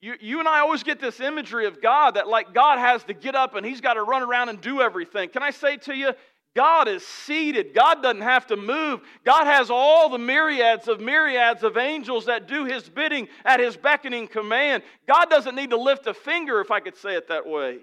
[0.00, 3.14] you, you and I always get this imagery of God that like God has to
[3.14, 5.28] get up and he's got to run around and do everything.
[5.28, 6.12] Can I say to you,
[6.56, 7.74] God is seated.
[7.74, 9.00] God doesn't have to move.
[9.24, 13.76] God has all the myriads of myriads of angels that do his bidding at his
[13.76, 14.82] beckoning command.
[15.06, 17.78] God doesn't need to lift a finger, if I could say it that way.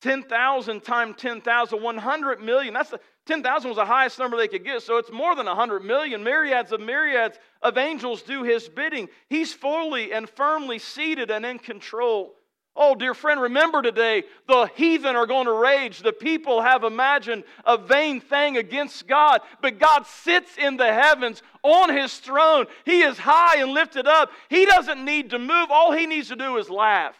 [0.00, 2.74] 10,000 times 10,000, 100 million.
[2.74, 5.84] That's the, 10,000 was the highest number they could get, so it's more than 100
[5.84, 6.22] million.
[6.22, 9.08] Myriads of myriads of angels do his bidding.
[9.28, 12.34] He's fully and firmly seated and in control.
[12.80, 15.98] Oh, dear friend, remember today the heathen are going to rage.
[15.98, 21.42] The people have imagined a vain thing against God, but God sits in the heavens
[21.64, 22.66] on his throne.
[22.84, 24.30] He is high and lifted up.
[24.48, 27.16] He doesn't need to move, all he needs to do is laugh.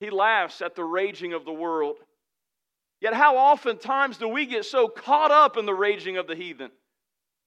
[0.00, 1.96] He laughs at the raging of the world.
[3.02, 6.70] Yet, how oftentimes do we get so caught up in the raging of the heathen?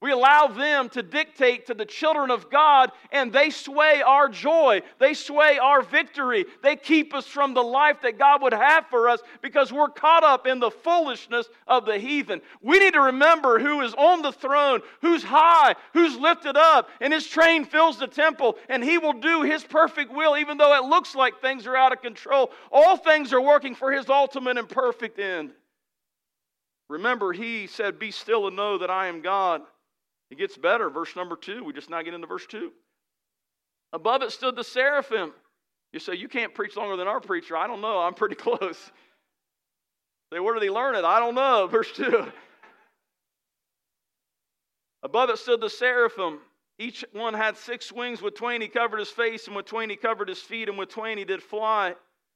[0.02, 4.82] We allow them to dictate to the children of God, and they sway our joy.
[5.00, 6.46] They sway our victory.
[6.62, 10.24] They keep us from the life that God would have for us because we're caught
[10.26, 12.42] up in the foolishness of the heathen.
[12.62, 17.14] We need to remember who is on the throne, who's high, who's lifted up, and
[17.14, 20.88] his train fills the temple, and he will do his perfect will, even though it
[20.88, 22.52] looks like things are out of control.
[22.70, 25.54] All things are working for his ultimate and perfect end.
[26.90, 29.62] Remember, he said, Be still and know that I am God.
[30.36, 30.90] It gets better.
[30.90, 31.64] Verse number two.
[31.64, 32.74] We just now get into verse two.
[33.94, 35.32] Above it stood the seraphim.
[35.94, 37.56] You say, You can't preach longer than our preacher.
[37.56, 38.00] I don't know.
[38.00, 38.92] I'm pretty close.
[40.34, 41.06] Say, where did he learn it?
[41.06, 41.68] I don't know.
[41.72, 42.26] Verse 2.
[45.04, 46.40] Above it stood the seraphim.
[46.78, 48.22] Each one had six wings.
[48.22, 50.90] With twain he covered his face, and with twain he covered his feet, and with
[50.90, 51.96] twain he did fly.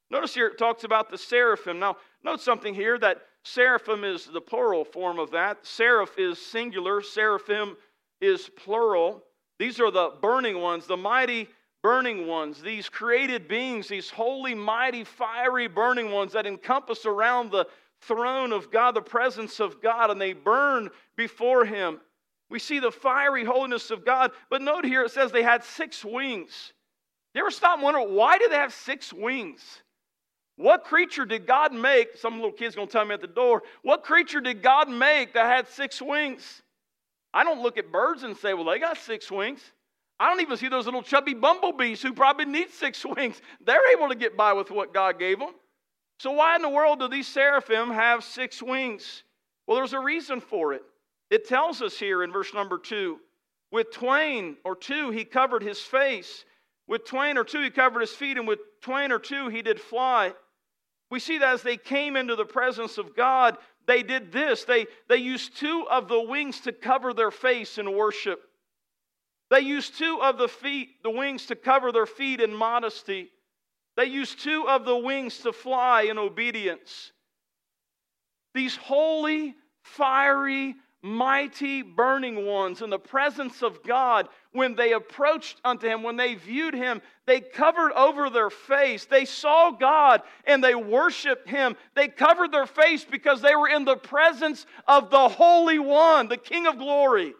[0.10, 1.80] Notice here it talks about the seraphim.
[1.80, 5.66] Now, note something here that Seraphim is the plural form of that.
[5.66, 7.78] Seraph is singular, seraphim
[8.22, 9.24] is plural.
[9.58, 11.48] These are the burning ones, the mighty
[11.82, 17.66] burning ones, these created beings, these holy, mighty, fiery burning ones that encompass around the
[18.02, 22.00] throne of God, the presence of God, and they burn before Him.
[22.50, 26.04] We see the fiery holiness of God, but note here it says they had six
[26.04, 26.74] wings.
[27.34, 29.62] You ever stop and wonder why do they have six wings?
[30.56, 32.18] What creature did God make?
[32.18, 33.64] Some little kid's gonna tell me at the door.
[33.84, 36.64] What creature did God make that had six wings?
[37.34, 39.62] I don't look at birds and say, well, they got six wings.
[40.20, 43.42] I don't even see those little chubby bumblebees who probably need six wings.
[43.66, 45.54] They're able to get by with what God gave them.
[46.20, 49.24] So, why in the world do these seraphim have six wings?
[49.66, 50.82] Well, there's a reason for it.
[51.30, 53.20] It tells us here in verse number two
[53.72, 56.46] with twain or two, he covered his face.
[56.88, 58.38] With twain or two, he covered his feet.
[58.38, 60.34] And with twain or two, he did fly.
[61.12, 63.58] We see that as they came into the presence of God,
[63.90, 64.66] they did this.
[64.66, 68.40] They, they used two of the wings to cover their face in worship.
[69.50, 73.30] They used two of the feet, the wings to cover their feet in modesty.
[73.98, 77.12] They used two of the wings to fly in obedience.
[78.54, 85.88] These holy, fiery, mighty burning ones in the presence of God, when they approached unto
[85.88, 89.06] him, when they viewed him, they covered over their face.
[89.06, 91.76] They saw God and they worshiped him.
[91.96, 96.38] They covered their face because they were in the presence of the Holy One, the
[96.38, 97.34] King of glory.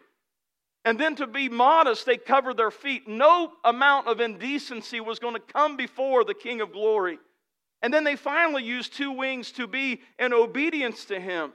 [0.84, 3.06] And then to be modest, they covered their feet.
[3.06, 7.18] No amount of indecency was going to come before the King of glory.
[7.82, 11.52] And then they finally used two wings to be in obedience to him.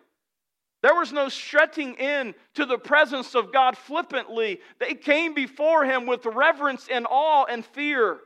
[0.85, 4.59] There was no strutting in to the presence of God flippantly.
[4.77, 8.19] They came before him with reverence and awe and fear.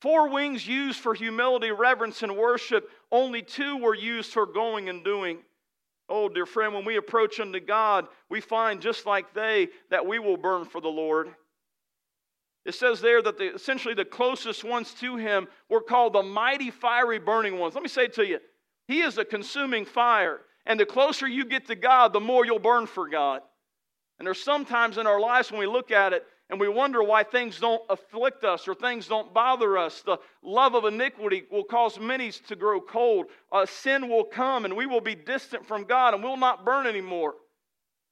[0.00, 2.88] Four wings used for humility, reverence, and worship.
[3.10, 5.38] Only two were used for going and doing.
[6.08, 10.20] Oh, dear friend, when we approach unto God, we find just like they that we
[10.20, 11.34] will burn for the Lord.
[12.64, 16.70] It says there that the, essentially the closest ones to him were called the mighty
[16.70, 17.74] fiery burning ones.
[17.74, 18.38] Let me say to you
[18.86, 20.42] He is a consuming fire.
[20.66, 23.42] And the closer you get to God, the more you'll burn for God.
[24.18, 27.24] And there's sometimes in our lives when we look at it and we wonder why
[27.24, 30.02] things don't afflict us or things don't bother us.
[30.02, 33.26] The love of iniquity will cause many to grow cold.
[33.50, 36.86] Uh, sin will come and we will be distant from God and we'll not burn
[36.86, 37.34] anymore.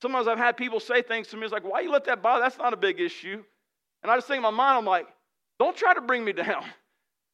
[0.02, 2.42] Sometimes I've had people say things to me, it's like, why you let that bother?
[2.42, 3.44] That's not a big issue.
[4.02, 5.06] And I just think in my mind, I'm like,
[5.58, 6.64] don't try to bring me down.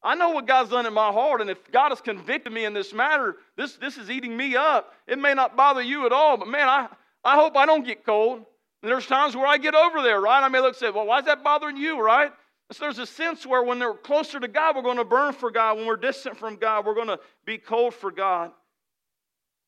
[0.07, 2.73] I know what God's done in my heart, and if God has convicted me in
[2.73, 4.93] this matter, this, this is eating me up.
[5.05, 6.87] It may not bother you at all, but man, I,
[7.25, 8.37] I hope I don't get cold.
[8.81, 10.41] And there's times where I get over there, right?
[10.41, 12.31] I may look and say, well, why is that bothering you, right?
[12.71, 15.51] So there's a sense where when they're closer to God, we're going to burn for
[15.51, 15.75] God.
[15.75, 18.51] When we're distant from God, we're going to be cold for God.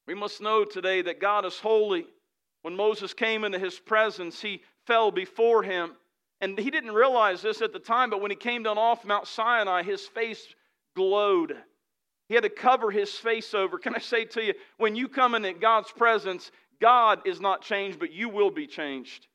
[0.07, 2.07] We must know today that God is holy.
[2.61, 5.97] When Moses came into his presence, he fell before him.
[6.41, 9.27] And he didn't realize this at the time, but when he came down off Mount
[9.27, 10.45] Sinai, his face
[10.95, 11.55] glowed.
[12.27, 13.77] He had to cover his face over.
[13.77, 17.61] Can I say to you, when you come in at God's presence, God is not
[17.61, 19.27] changed, but you will be changed.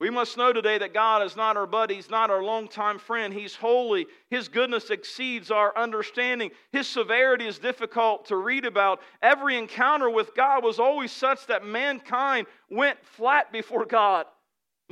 [0.00, 3.32] We must know today that God is not our buddy, He's not our longtime friend.
[3.32, 4.06] He's holy.
[4.30, 6.50] His goodness exceeds our understanding.
[6.72, 9.00] His severity is difficult to read about.
[9.22, 14.26] Every encounter with God was always such that mankind went flat before God.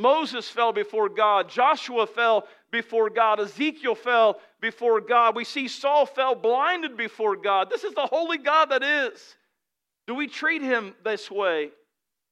[0.00, 1.48] Moses fell before God.
[1.48, 3.40] Joshua fell before God.
[3.40, 5.36] Ezekiel fell before God.
[5.36, 7.68] We see Saul fell blinded before God.
[7.70, 9.36] This is the holy God that is.
[10.06, 11.70] Do we treat him this way?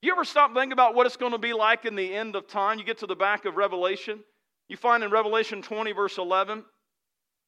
[0.00, 2.46] You ever stop thinking about what it's going to be like in the end of
[2.46, 2.78] time?
[2.78, 4.20] You get to the back of Revelation.
[4.68, 6.64] You find in Revelation 20, verse 11, it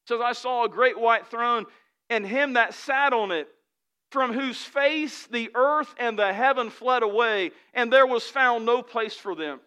[0.06, 1.66] says, I saw a great white throne,
[2.08, 3.48] and him that sat on it,
[4.10, 8.82] from whose face the earth and the heaven fled away, and there was found no
[8.82, 9.60] place for them.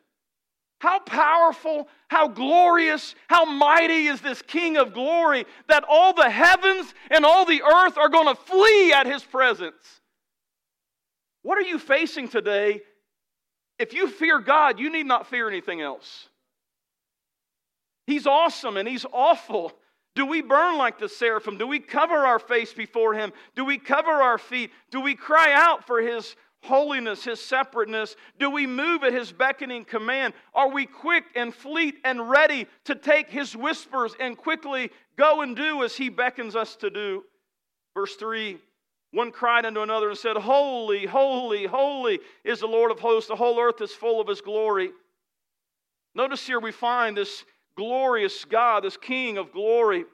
[0.84, 6.93] How powerful, how glorious, how mighty is this King of glory that all the heavens
[7.10, 10.02] and all the earth are going to flee at his presence.
[11.41, 12.82] What are you facing today?
[13.80, 16.28] If you fear God, you need not fear anything else.
[18.06, 19.72] He's awesome and He's awful.
[20.15, 21.58] Do we burn like the seraphim?
[21.58, 23.32] Do we cover our face before Him?
[23.56, 24.69] Do we cover our feet?
[24.91, 28.15] Do we cry out for His holiness, His separateness?
[28.39, 30.34] Do we move at His beckoning command?
[30.54, 35.56] Are we quick and fleet and ready to take His whispers and quickly go and
[35.56, 37.23] do as He beckons us to do?
[37.95, 38.60] Verse 3
[39.13, 43.28] one cried unto another and said, Holy, holy, holy is the Lord of hosts.
[43.28, 44.89] The whole earth is full of his glory.
[46.15, 47.45] Notice here we find this
[47.78, 50.06] glorious God, this King of glory.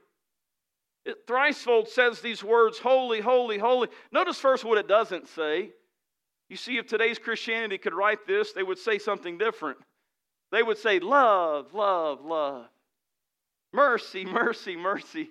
[1.06, 3.88] It, thricefold says these words, Holy, holy, holy.
[4.12, 5.72] Notice first what it doesn't say.
[6.50, 9.78] You see, if today's Christianity could write this, they would say something different.
[10.52, 12.66] They would say, Love, love, love.
[13.72, 15.30] Mercy, mercy, mercy.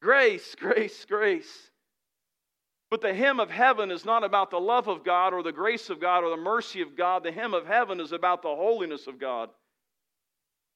[0.00, 1.70] Grace, grace, grace.
[2.90, 5.90] But the hymn of heaven is not about the love of God or the grace
[5.90, 7.22] of God or the mercy of God.
[7.22, 9.50] The hymn of heaven is about the holiness of God.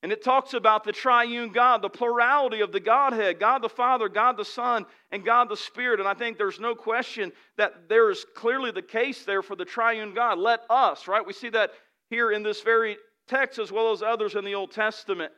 [0.02, 4.08] And it talks about the triune God, the plurality of the Godhead God the Father,
[4.08, 6.00] God the Son, and God the Spirit.
[6.00, 9.64] And I think there's no question that there is clearly the case there for the
[9.64, 10.38] triune God.
[10.38, 11.24] Let us, right?
[11.24, 11.70] We see that
[12.10, 12.96] here in this very
[13.28, 15.32] text as well as others in the Old Testament.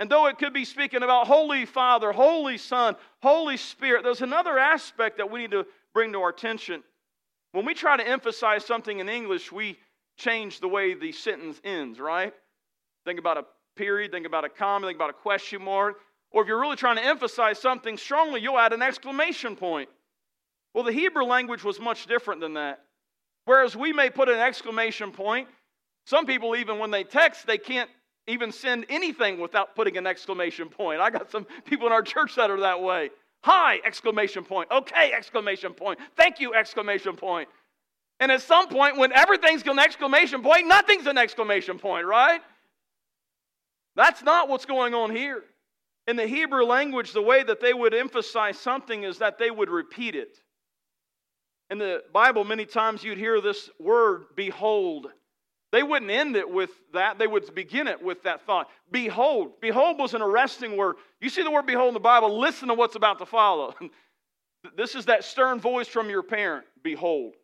[0.00, 4.58] And though it could be speaking about Holy Father, Holy Son, Holy Spirit, there's another
[4.58, 6.82] aspect that we need to bring to our attention.
[7.52, 9.78] When we try to emphasize something in English, we
[10.16, 12.32] change the way the sentence ends, right?
[13.04, 13.44] Think about a
[13.78, 15.96] period, think about a comma, think about a question mark.
[16.30, 19.88] Or if you're really trying to emphasize something strongly, you'll add an exclamation point.
[20.74, 22.80] Well, the Hebrew language was much different than that.
[23.46, 25.48] Whereas we may put an exclamation point,
[26.04, 27.88] some people, even when they text, they can't
[28.26, 31.00] even send anything without putting an exclamation point.
[31.00, 33.10] I got some people in our church that are that way.
[33.42, 34.70] Hi, exclamation point.
[34.70, 35.98] Okay, exclamation point.
[36.16, 37.48] Thank you, exclamation point.
[38.20, 42.40] And at some point, when everything's an exclamation point, nothing's an exclamation point, right?
[43.98, 45.42] That's not what's going on here.
[46.06, 49.68] In the Hebrew language, the way that they would emphasize something is that they would
[49.68, 50.38] repeat it.
[51.68, 55.08] In the Bible, many times you'd hear this word, behold.
[55.72, 57.18] They wouldn't end it with that.
[57.18, 58.68] They would begin it with that thought.
[58.92, 59.60] Behold.
[59.60, 60.94] Behold was an arresting word.
[61.20, 63.74] You see the word behold in the Bible, listen to what's about to follow.
[64.76, 66.64] this is that stern voice from your parent.
[66.84, 67.34] Behold.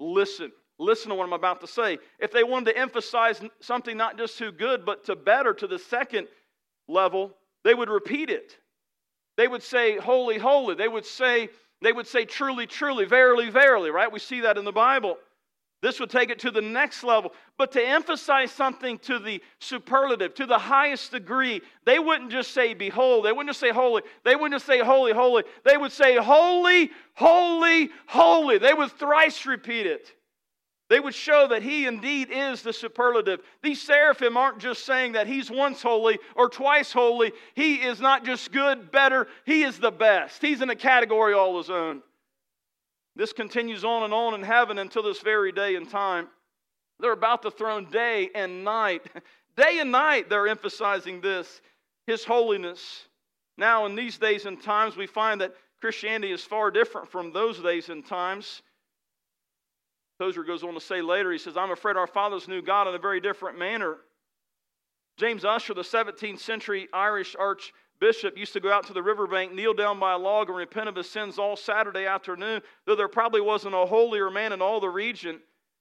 [0.00, 0.50] Listen.
[0.78, 1.98] Listen to what I'm about to say.
[2.18, 5.78] If they wanted to emphasize something not just to good, but to better, to the
[5.78, 6.26] second
[6.88, 7.32] level,
[7.62, 8.58] they would repeat it.
[9.36, 10.74] They would say, Holy, holy.
[10.74, 11.48] They would say,
[11.80, 14.10] they would say, truly, truly, verily, verily, right?
[14.10, 15.16] We see that in the Bible.
[15.82, 17.34] This would take it to the next level.
[17.58, 22.74] But to emphasize something to the superlative, to the highest degree, they wouldn't just say,
[22.74, 23.26] Behold.
[23.26, 24.02] They wouldn't just say, Holy.
[24.24, 25.44] They wouldn't just say, Holy, holy.
[25.62, 28.58] They would say, Holy, holy, holy.
[28.58, 30.10] They would thrice repeat it.
[30.90, 33.40] They would show that he indeed is the superlative.
[33.62, 37.32] These seraphim aren't just saying that he's once holy or twice holy.
[37.54, 40.42] He is not just good, better, he is the best.
[40.42, 42.02] He's in a category all his own.
[43.16, 46.28] This continues on and on in heaven until this very day and time.
[47.00, 49.02] They're about the throne day and night.
[49.56, 51.60] Day and night, they're emphasizing this
[52.08, 53.06] His holiness.
[53.56, 57.60] Now, in these days and times, we find that Christianity is far different from those
[57.60, 58.62] days and times.
[60.18, 62.94] Tozer goes on to say later, he says, I'm afraid our fathers knew God in
[62.94, 63.96] a very different manner.
[65.16, 69.74] James Ussher, the 17th century Irish archbishop, used to go out to the riverbank, kneel
[69.74, 73.40] down by a log, and repent of his sins all Saturday afternoon, though there probably
[73.40, 75.40] wasn't a holier man in all the region.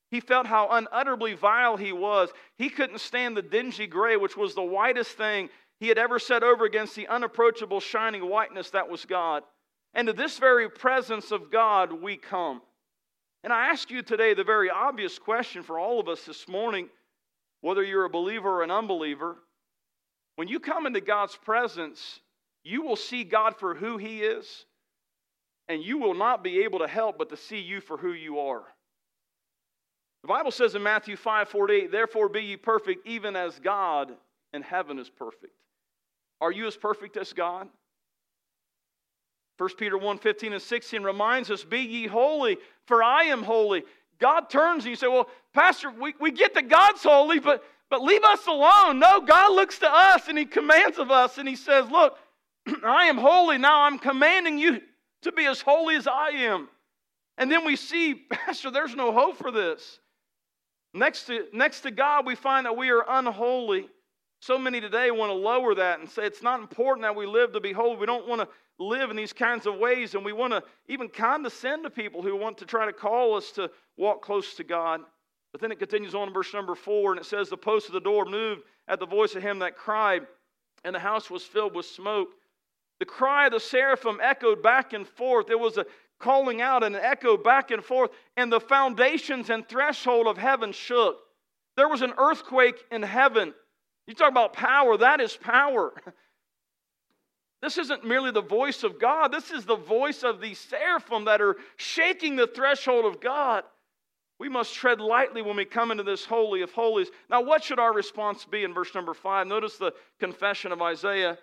[0.10, 2.30] He felt how unutterably vile he was.
[2.56, 6.44] He couldn't stand the dingy gray, which was the whitest thing he had ever set
[6.44, 9.44] over against the unapproachable shining whiteness that was God.
[9.96, 12.62] And to this very presence of God we come.
[13.44, 16.88] And I ask you today the very obvious question for all of us this morning,
[17.62, 19.36] whether you're a believer or an unbeliever.
[20.36, 22.22] When you come into God's presence,
[22.64, 24.66] you will see God for who He is,
[25.68, 28.40] and you will not be able to help but to see you for who you
[28.40, 28.64] are.
[30.22, 34.14] The Bible says in Matthew 5 48, therefore be ye perfect, even as God
[34.54, 35.54] in heaven is perfect.
[36.40, 37.68] Are you as perfect as God?
[39.58, 43.84] 1 Peter 1 15 and 16 reminds us, Be ye holy, for I am holy.
[44.20, 48.02] God turns and you say, Well, Pastor, we, we get that God's holy, but, but
[48.02, 49.00] leave us alone.
[49.00, 52.18] No, God looks to us and He commands of us and He says, Look,
[52.84, 53.58] I am holy.
[53.58, 54.82] Now I'm commanding you
[55.22, 56.70] to be as holy as I am.
[57.38, 60.00] And then we see, Pastor, there's no hope for this.
[60.94, 63.88] Next to, next to God, we find that we are unholy.
[64.46, 67.54] So many today want to lower that and say it's not important that we live
[67.54, 67.96] to be holy.
[67.96, 71.08] We don't want to live in these kinds of ways, and we want to even
[71.08, 75.00] condescend to people who want to try to call us to walk close to God.
[75.54, 77.94] But then it continues on in verse number four, and it says, The post of
[77.94, 80.24] the door moved at the voice of him that cried,
[80.84, 82.28] and the house was filled with smoke.
[83.00, 85.48] The cry of the seraphim echoed back and forth.
[85.48, 85.86] There was a
[86.20, 90.74] calling out and an echo back and forth, and the foundations and threshold of heaven
[90.74, 91.16] shook.
[91.78, 93.54] There was an earthquake in heaven.
[94.08, 95.94] You talk about power, that is power.
[97.62, 101.42] This isn't merely the voice of God, this is the voice of the seraphim that
[101.42, 103.64] are shaking the threshold of God.
[104.38, 107.08] We must tread lightly when we come into this holy of holies.
[107.30, 109.48] Now, what should our response be in verse number five?
[109.48, 111.38] Notice the confession of Isaiah.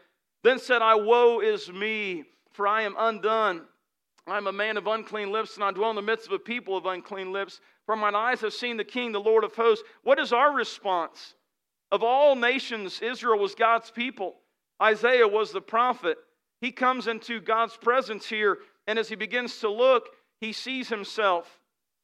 [0.44, 3.62] Then said I, Woe is me, for I am undone.
[4.26, 6.38] I am a man of unclean lips, and I dwell in the midst of a
[6.38, 7.62] people of unclean lips.
[7.86, 9.84] For mine eyes have seen the King, the Lord of hosts.
[10.02, 11.34] What is our response?
[11.92, 14.36] Of all nations, Israel was God's people.
[14.82, 16.18] Isaiah was the prophet.
[16.60, 20.08] He comes into God's presence here, and as he begins to look,
[20.40, 21.60] he sees himself.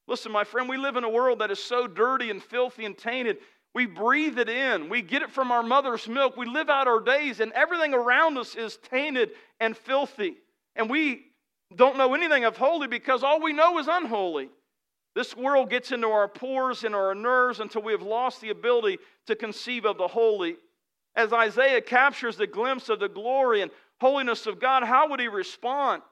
[0.09, 2.97] Listen, my friend, we live in a world that is so dirty and filthy and
[2.97, 3.39] tainted.
[3.75, 4.89] We breathe it in.
[4.89, 6.37] We get it from our mother's milk.
[6.37, 9.31] We live out our days, and everything around us is tainted
[9.61, 10.37] and filthy.
[10.75, 11.27] And we
[11.75, 14.49] don't know anything of holy because all we know is unholy.
[15.17, 18.99] This world gets into our pores and our nerves until we have lost the ability
[19.29, 20.57] to conceive of the holy.
[21.17, 25.29] As Isaiah captures the glimpse of the glory and holiness of God, how would he
[25.29, 26.03] respond?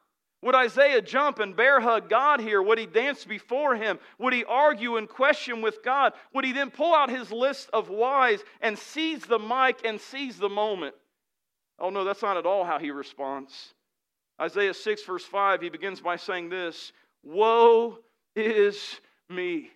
[0.41, 2.63] Would Isaiah jump and bear hug God here?
[2.63, 3.99] Would he dance before him?
[4.19, 6.15] Would he argue and question with God?
[6.33, 10.39] Would he then pull out his list of whys and seize the mic and seize
[10.39, 10.95] the moment?
[11.79, 13.75] Oh, no, that's not at all how he responds.
[14.41, 16.91] Isaiah 6, verse 5, he begins by saying this
[17.23, 17.99] Woe
[18.37, 19.71] is me.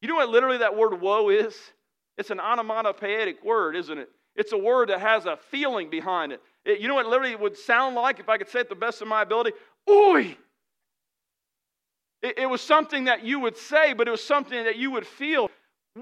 [0.00, 1.54] You know what literally that word woe is?
[2.18, 4.08] It's an onomatopoeic word, isn't it?
[4.34, 6.40] It's a word that has a feeling behind it.
[6.64, 9.02] it you know what literally would sound like if I could say it the best
[9.02, 9.52] of my ability?
[9.88, 10.36] Oi!
[12.22, 15.06] It, it was something that you would say, but it was something that you would
[15.06, 15.50] feel.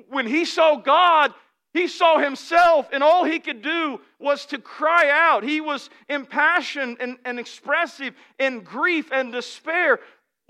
[0.08, 1.34] When he saw God,
[1.72, 5.44] he saw himself, and all he could do was to cry out.
[5.44, 10.00] He was impassioned and, and expressive in grief and despair.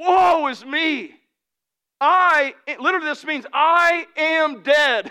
[0.00, 1.12] Woe is me!
[2.00, 5.10] I, literally, this means I am dead.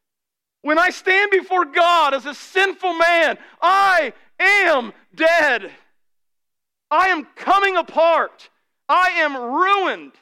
[0.62, 5.70] when I stand before God as a sinful man, I am dead.
[6.90, 8.48] I am coming apart.
[8.88, 10.12] I am ruined.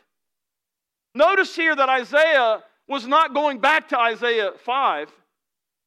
[1.14, 5.08] Notice here that Isaiah was not going back to Isaiah 5.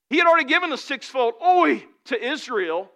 [0.10, 2.90] He had already given a sixfold oi to Israel.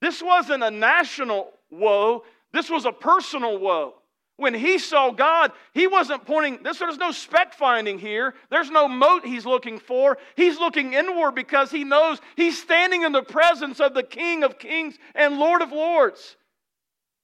[0.00, 3.94] This wasn't a national woe, this was a personal woe.
[4.42, 8.34] When he saw God, he wasn't pointing, this, there's no speck finding here.
[8.50, 10.18] There's no mote he's looking for.
[10.34, 14.58] He's looking inward because he knows he's standing in the presence of the King of
[14.58, 16.34] kings and Lord of lords.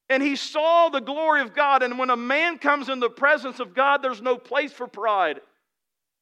[0.07, 1.83] And he saw the glory of God.
[1.83, 5.41] And when a man comes in the presence of God, there's no place for pride.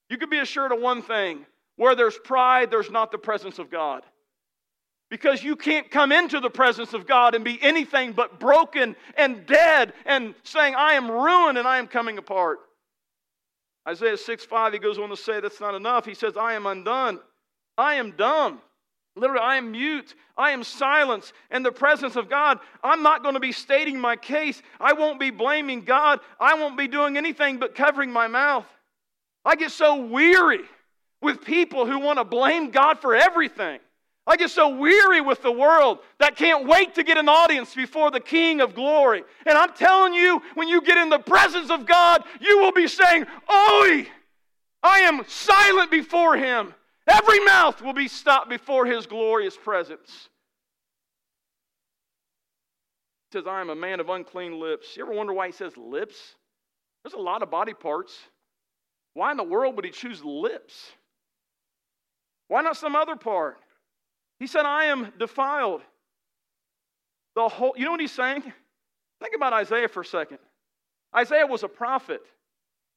[0.10, 1.45] You can be assured of one thing
[1.76, 4.02] where there's pride, there's not the presence of God.
[5.10, 9.45] Because you can't come into the presence of God and be anything but broken and
[9.45, 12.60] dead and saying, I am ruined and I am coming apart.
[13.88, 16.05] Isaiah 6 5, he goes on to say that's not enough.
[16.05, 17.20] He says, I am undone.
[17.78, 18.60] I am dumb.
[19.16, 20.14] Literally, I am mute.
[20.38, 22.60] I am silence in the presence of God.
[22.84, 24.62] I'm not going to be stating my case.
[24.80, 26.20] I won't be blaming God.
[26.39, 28.66] I won't be doing anything but covering my mouth.
[29.43, 30.62] I get so weary
[31.22, 33.80] with people who want to blame God for everything.
[34.28, 38.11] I get so weary with the world that can't wait to get an audience before
[38.11, 39.23] the King of glory.
[39.45, 42.88] And I'm telling you, when you get in the presence of God, you will be
[42.88, 44.07] saying, Oi!
[44.84, 46.73] I am silent before him.
[47.07, 50.30] Every mouth will be stopped before his glorious presence.
[53.32, 54.97] He says, I am a man of unclean lips.
[54.97, 56.36] You ever wonder why he says lips?
[57.03, 58.13] There's a lot of body parts.
[59.13, 60.91] Why in the world would he choose lips?
[62.49, 63.57] Why not some other part?
[64.39, 65.81] He said, I am defiled.
[67.35, 68.41] The whole, you know what he's saying?
[68.41, 70.39] Think about Isaiah for a second.
[71.15, 72.21] Isaiah was a prophet.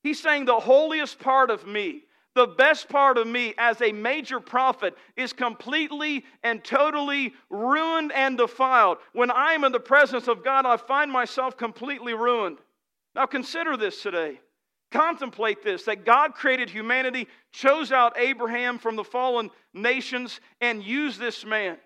[0.03, 2.03] He's saying the holiest part of me,
[2.35, 8.39] the best part of me as a major prophet is completely and totally ruined and
[8.39, 8.99] defiled.
[9.13, 12.59] When I am in the presence of God, I find myself completely ruined.
[13.15, 14.41] Now consider this today.
[14.91, 21.21] Contemplate this that God created humanity, chose out Abraham from the fallen nations, and used
[21.21, 21.77] this man.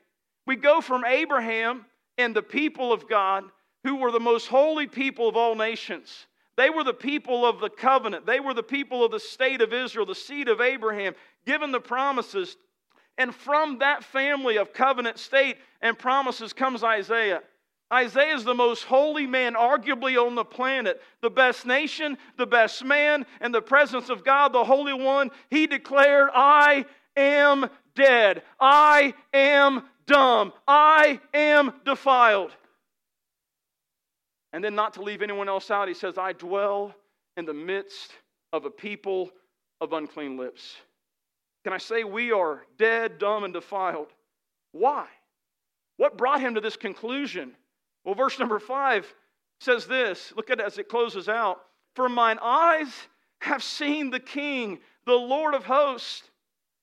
[0.47, 1.85] We go from Abraham
[2.17, 3.45] and the people of God,
[3.83, 6.27] who were the most holy people of all nations.
[6.57, 8.27] They were the people of the covenant.
[8.27, 11.81] They were the people of the state of Israel, the seed of Abraham, given the
[11.81, 12.57] promises.
[13.19, 17.43] And from that family of covenant state and promises comes Isaiah.
[17.93, 22.85] Isaiah is the most holy man, arguably on the planet, the best nation, the best
[22.85, 25.31] man, and the presence of God, the Holy One.
[25.51, 28.43] He declared, I am dead.
[28.59, 30.53] I am dumb.
[30.67, 32.53] I am defiled.
[34.53, 36.95] And then, not to leave anyone else out, he says, I dwell
[37.37, 38.13] in the midst
[38.53, 39.31] of a people
[39.81, 40.77] of unclean lips.
[41.65, 44.09] Can I say we are dead, dumb, and defiled?
[44.73, 45.07] Why?
[45.97, 47.55] What brought him to this conclusion?
[48.05, 49.13] Well, verse number five
[49.61, 51.61] says this look at it as it closes out.
[51.95, 52.93] For mine eyes
[53.41, 56.31] have seen the King, the Lord of hosts.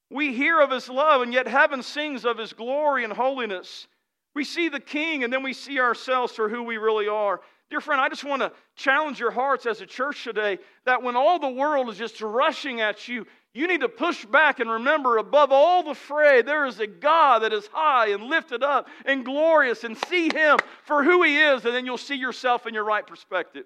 [0.09, 3.88] We hear of his love, and yet heaven sings of his glory and holiness.
[4.34, 7.41] We see the King, and then we see ourselves for who we really are.
[7.69, 11.15] Dear friend, I just want to challenge your hearts as a church today that when
[11.15, 15.18] all the world is just rushing at you, you need to push back and remember
[15.18, 19.26] above all the fray, there is a God that is high and lifted up and
[19.26, 22.86] glorious, and see Him for who He is, and then you'll see yourself in your
[22.86, 23.66] right perspective.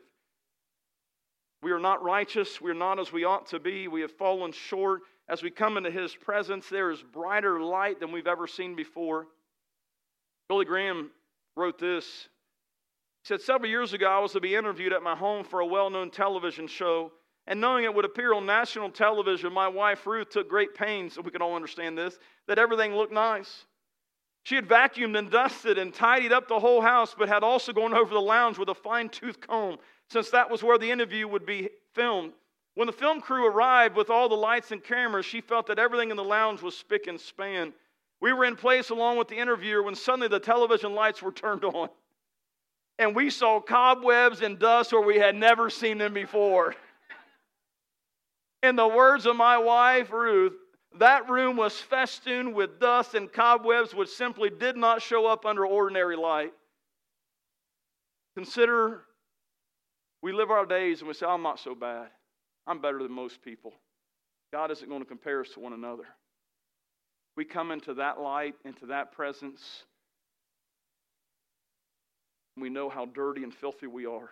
[1.62, 2.60] We are not righteous.
[2.60, 3.88] We are not as we ought to be.
[3.88, 5.02] We have fallen short.
[5.28, 9.28] As we come into His presence, there is brighter light than we've ever seen before.
[10.50, 11.12] Billy Graham
[11.56, 12.06] wrote this.
[13.24, 15.66] He said, Several years ago, I was to be interviewed at my home for a
[15.66, 17.12] well known television show.
[17.48, 21.22] And knowing it would appear on national television, my wife Ruth took great pains, so
[21.22, 22.18] we can all understand this,
[22.48, 23.66] that everything looked nice.
[24.44, 27.94] She had vacuumed and dusted and tidied up the whole house, but had also gone
[27.94, 29.78] over the lounge with a fine tooth comb,
[30.10, 32.34] since that was where the interview would be filmed.
[32.76, 36.12] When the film crew arrived with all the lights and cameras, she felt that everything
[36.12, 37.74] in the lounge was spick and span.
[38.22, 41.64] We were in place along with the interviewer when suddenly the television lights were turned
[41.64, 41.90] on.
[43.00, 46.76] And we saw cobwebs and dust where we had never seen them before.
[48.66, 50.56] In the words of my wife, Ruth,
[50.98, 55.64] that room was festooned with dust and cobwebs which simply did not show up under
[55.68, 56.52] ordinary light.
[58.36, 59.04] Consider
[60.24, 62.08] we live our days and we say, I'm not so bad.
[62.66, 63.72] I'm better than most people.
[64.52, 66.06] God isn't going to compare us to one another.
[67.38, 69.84] We come into that light, into that presence,
[72.56, 74.32] and we know how dirty and filthy we are.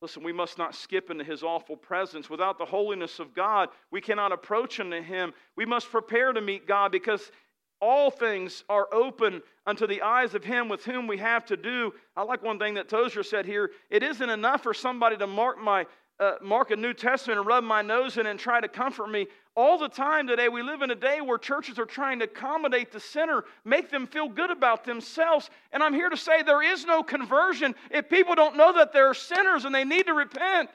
[0.00, 2.30] Listen, we must not skip into his awful presence.
[2.30, 5.32] Without the holiness of God, we cannot approach unto him.
[5.56, 7.32] We must prepare to meet God because
[7.80, 11.92] all things are open unto the eyes of him with whom we have to do.
[12.16, 13.70] I like one thing that Tozer said here.
[13.90, 15.86] It isn't enough for somebody to mark my
[16.20, 19.28] uh, mark a New Testament and rub my nose in and try to comfort me.
[19.58, 22.92] All the time today, we live in a day where churches are trying to accommodate
[22.92, 25.50] the sinner, make them feel good about themselves.
[25.72, 29.14] And I'm here to say there is no conversion if people don't know that they're
[29.14, 30.70] sinners and they need to repent.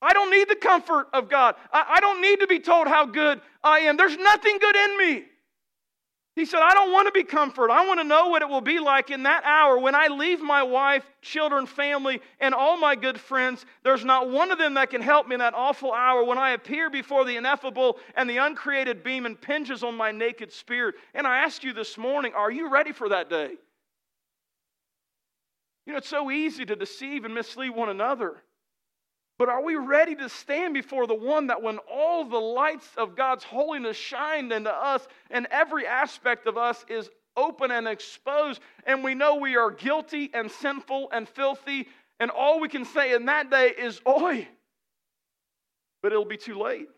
[0.00, 1.56] I don't need the comfort of God.
[1.72, 3.96] I, don't need to be told how good I am.
[3.96, 5.24] There's nothing good in me.
[6.38, 7.74] He said, I don't want to be comforted.
[7.74, 10.40] I want to know what it will be like in that hour when I leave
[10.40, 13.66] my wife, children, family, and all my good friends.
[13.82, 16.50] There's not one of them that can help me in that awful hour when I
[16.50, 20.94] appear before the ineffable and the uncreated beam impinges on my naked spirit.
[21.12, 23.54] And I ask you this morning, are you ready for that day?
[25.86, 28.36] You know, it's so easy to deceive and mislead one another.
[29.38, 33.16] But are we ready to stand before the one that when all the lights of
[33.16, 39.04] God's holiness shine into us and every aspect of us is open and exposed, and
[39.04, 41.86] we know we are guilty and sinful and filthy,
[42.18, 44.48] and all we can say in that day is, Oi!
[46.02, 46.88] But it'll be too late.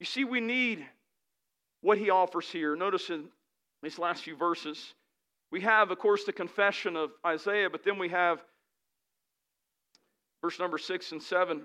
[0.00, 0.84] You see, we need
[1.82, 2.74] what he offers here.
[2.74, 3.28] Notice in
[3.80, 4.94] these last few verses,
[5.52, 8.42] we have, of course, the confession of Isaiah, but then we have
[10.44, 11.62] Verse number six and seven.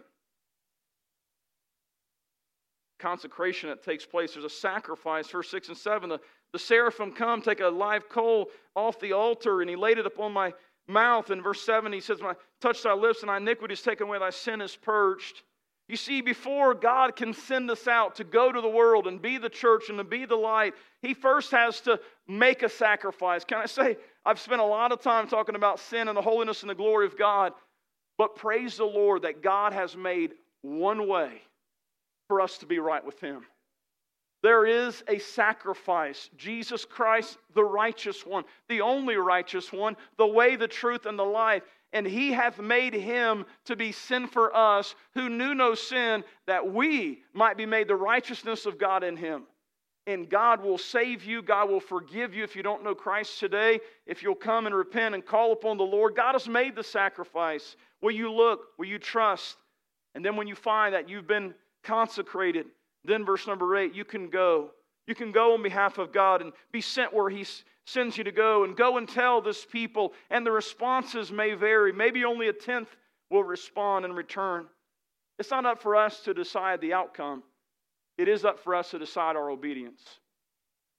[2.97, 4.34] consecration that takes place.
[4.34, 6.09] There's a sacrifice, verse 6 and 7.
[6.09, 6.19] The,
[6.53, 10.34] the seraphim come, take a live coal off the altar, and he laid it upon
[10.34, 10.53] my
[10.88, 11.32] mouth.
[11.32, 14.19] In verse 7, he says, I touch thy lips and thy iniquity is taken away,
[14.19, 15.43] thy sin is purged.
[15.88, 19.39] You see, before God can send us out to go to the world and be
[19.39, 23.43] the church and to be the light, He first has to make a sacrifice.
[23.43, 26.61] Can I say, I've spent a lot of time talking about sin and the holiness
[26.61, 27.53] and the glory of God,
[28.20, 31.41] but praise the Lord that God has made one way
[32.28, 33.45] for us to be right with Him.
[34.43, 36.30] There is a sacrifice.
[36.36, 41.24] Jesus Christ, the righteous one, the only righteous one, the way, the truth, and the
[41.24, 41.63] life.
[41.93, 46.72] And he hath made him to be sin for us who knew no sin, that
[46.72, 49.43] we might be made the righteousness of God in him.
[50.10, 51.43] And God will save you.
[51.43, 53.80] God will forgive you if you don't know Christ today.
[54.07, 57.76] If you'll come and repent and call upon the Lord, God has made the sacrifice.
[58.01, 58.70] Will you look?
[58.80, 59.57] Will you trust?
[60.16, 61.53] And then when you find that you've been
[61.84, 62.66] consecrated,
[63.05, 64.72] then, verse number eight, you can go.
[65.05, 67.45] You can go on behalf of God and be sent where He
[67.86, 70.14] sends you to go and go and tell this people.
[70.32, 71.93] And the responses may vary.
[71.93, 72.89] Maybe only a tenth
[73.30, 74.66] will respond in return.
[75.38, 77.43] It's not up for us to decide the outcome,
[78.20, 80.01] it is up for us to decide our obedience.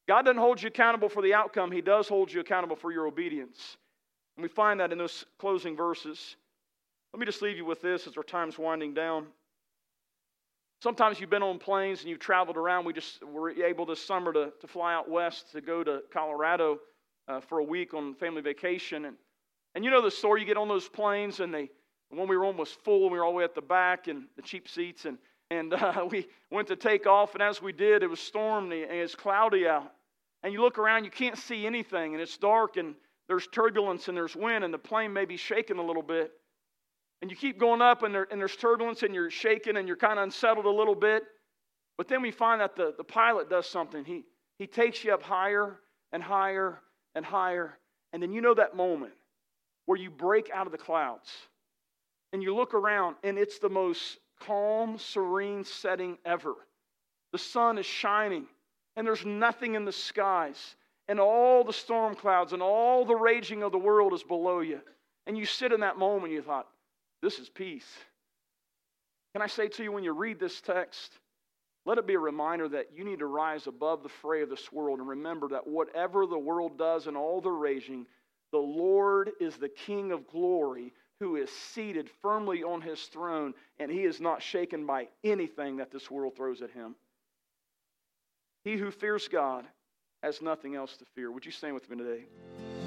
[0.09, 3.07] God doesn't hold you accountable for the outcome, He does hold you accountable for your
[3.07, 3.77] obedience.
[4.37, 6.37] And we find that in those closing verses.
[7.13, 9.27] Let me just leave you with this as our time's winding down.
[10.83, 12.87] Sometimes you've been on planes and you've traveled around.
[12.87, 16.79] We just were able this summer to, to fly out west to go to Colorado
[17.29, 19.05] uh, for a week on family vacation.
[19.05, 19.17] And,
[19.75, 20.41] and you know the story.
[20.41, 21.69] You get on those planes and they,
[22.09, 24.25] when we were almost full, and we were all the way at the back and
[24.37, 25.05] the cheap seats.
[25.05, 25.19] And,
[25.51, 27.35] and uh, we went to take off.
[27.35, 29.93] And as we did, it was stormy and it's cloudy out.
[30.43, 32.15] And you look around, you can't see anything.
[32.15, 32.95] And it's dark and
[33.29, 34.65] there's turbulence and there's wind.
[34.65, 36.33] And the plane may be shaking a little bit.
[37.23, 39.95] And you keep going up, and, there, and there's turbulence, and you're shaking, and you're
[39.95, 41.25] kind of unsettled a little bit.
[41.99, 44.07] But then we find that the, the pilot does something.
[44.07, 44.25] He,
[44.59, 45.81] he takes you up higher
[46.13, 46.81] and higher
[47.15, 47.79] and higher.
[48.15, 49.13] And then you know that moment
[49.85, 51.29] where you break out of the clouds
[52.33, 56.55] and you look around, and it's the most calm, serene setting ever.
[57.33, 58.47] The sun is shining,
[58.97, 60.77] and there's nothing in the skies,
[61.09, 64.81] and all the storm clouds and all the raging of the world is below you.
[65.27, 66.67] And you sit in that moment, and you thought,
[67.23, 67.87] this is peace.
[69.35, 71.13] Can I say to you, when you read this text,
[71.87, 74.73] let it be a reminder that you need to rise above the fray of this
[74.73, 78.07] world and remember that whatever the world does and all the raging,
[78.53, 83.91] the Lord is the King of glory who is seated firmly on his throne, and
[83.91, 86.97] he is not shaken by anything that this world throws at him.
[88.65, 89.67] He who fears God
[90.23, 91.31] has nothing else to fear.
[91.31, 92.80] Would you stand with me today?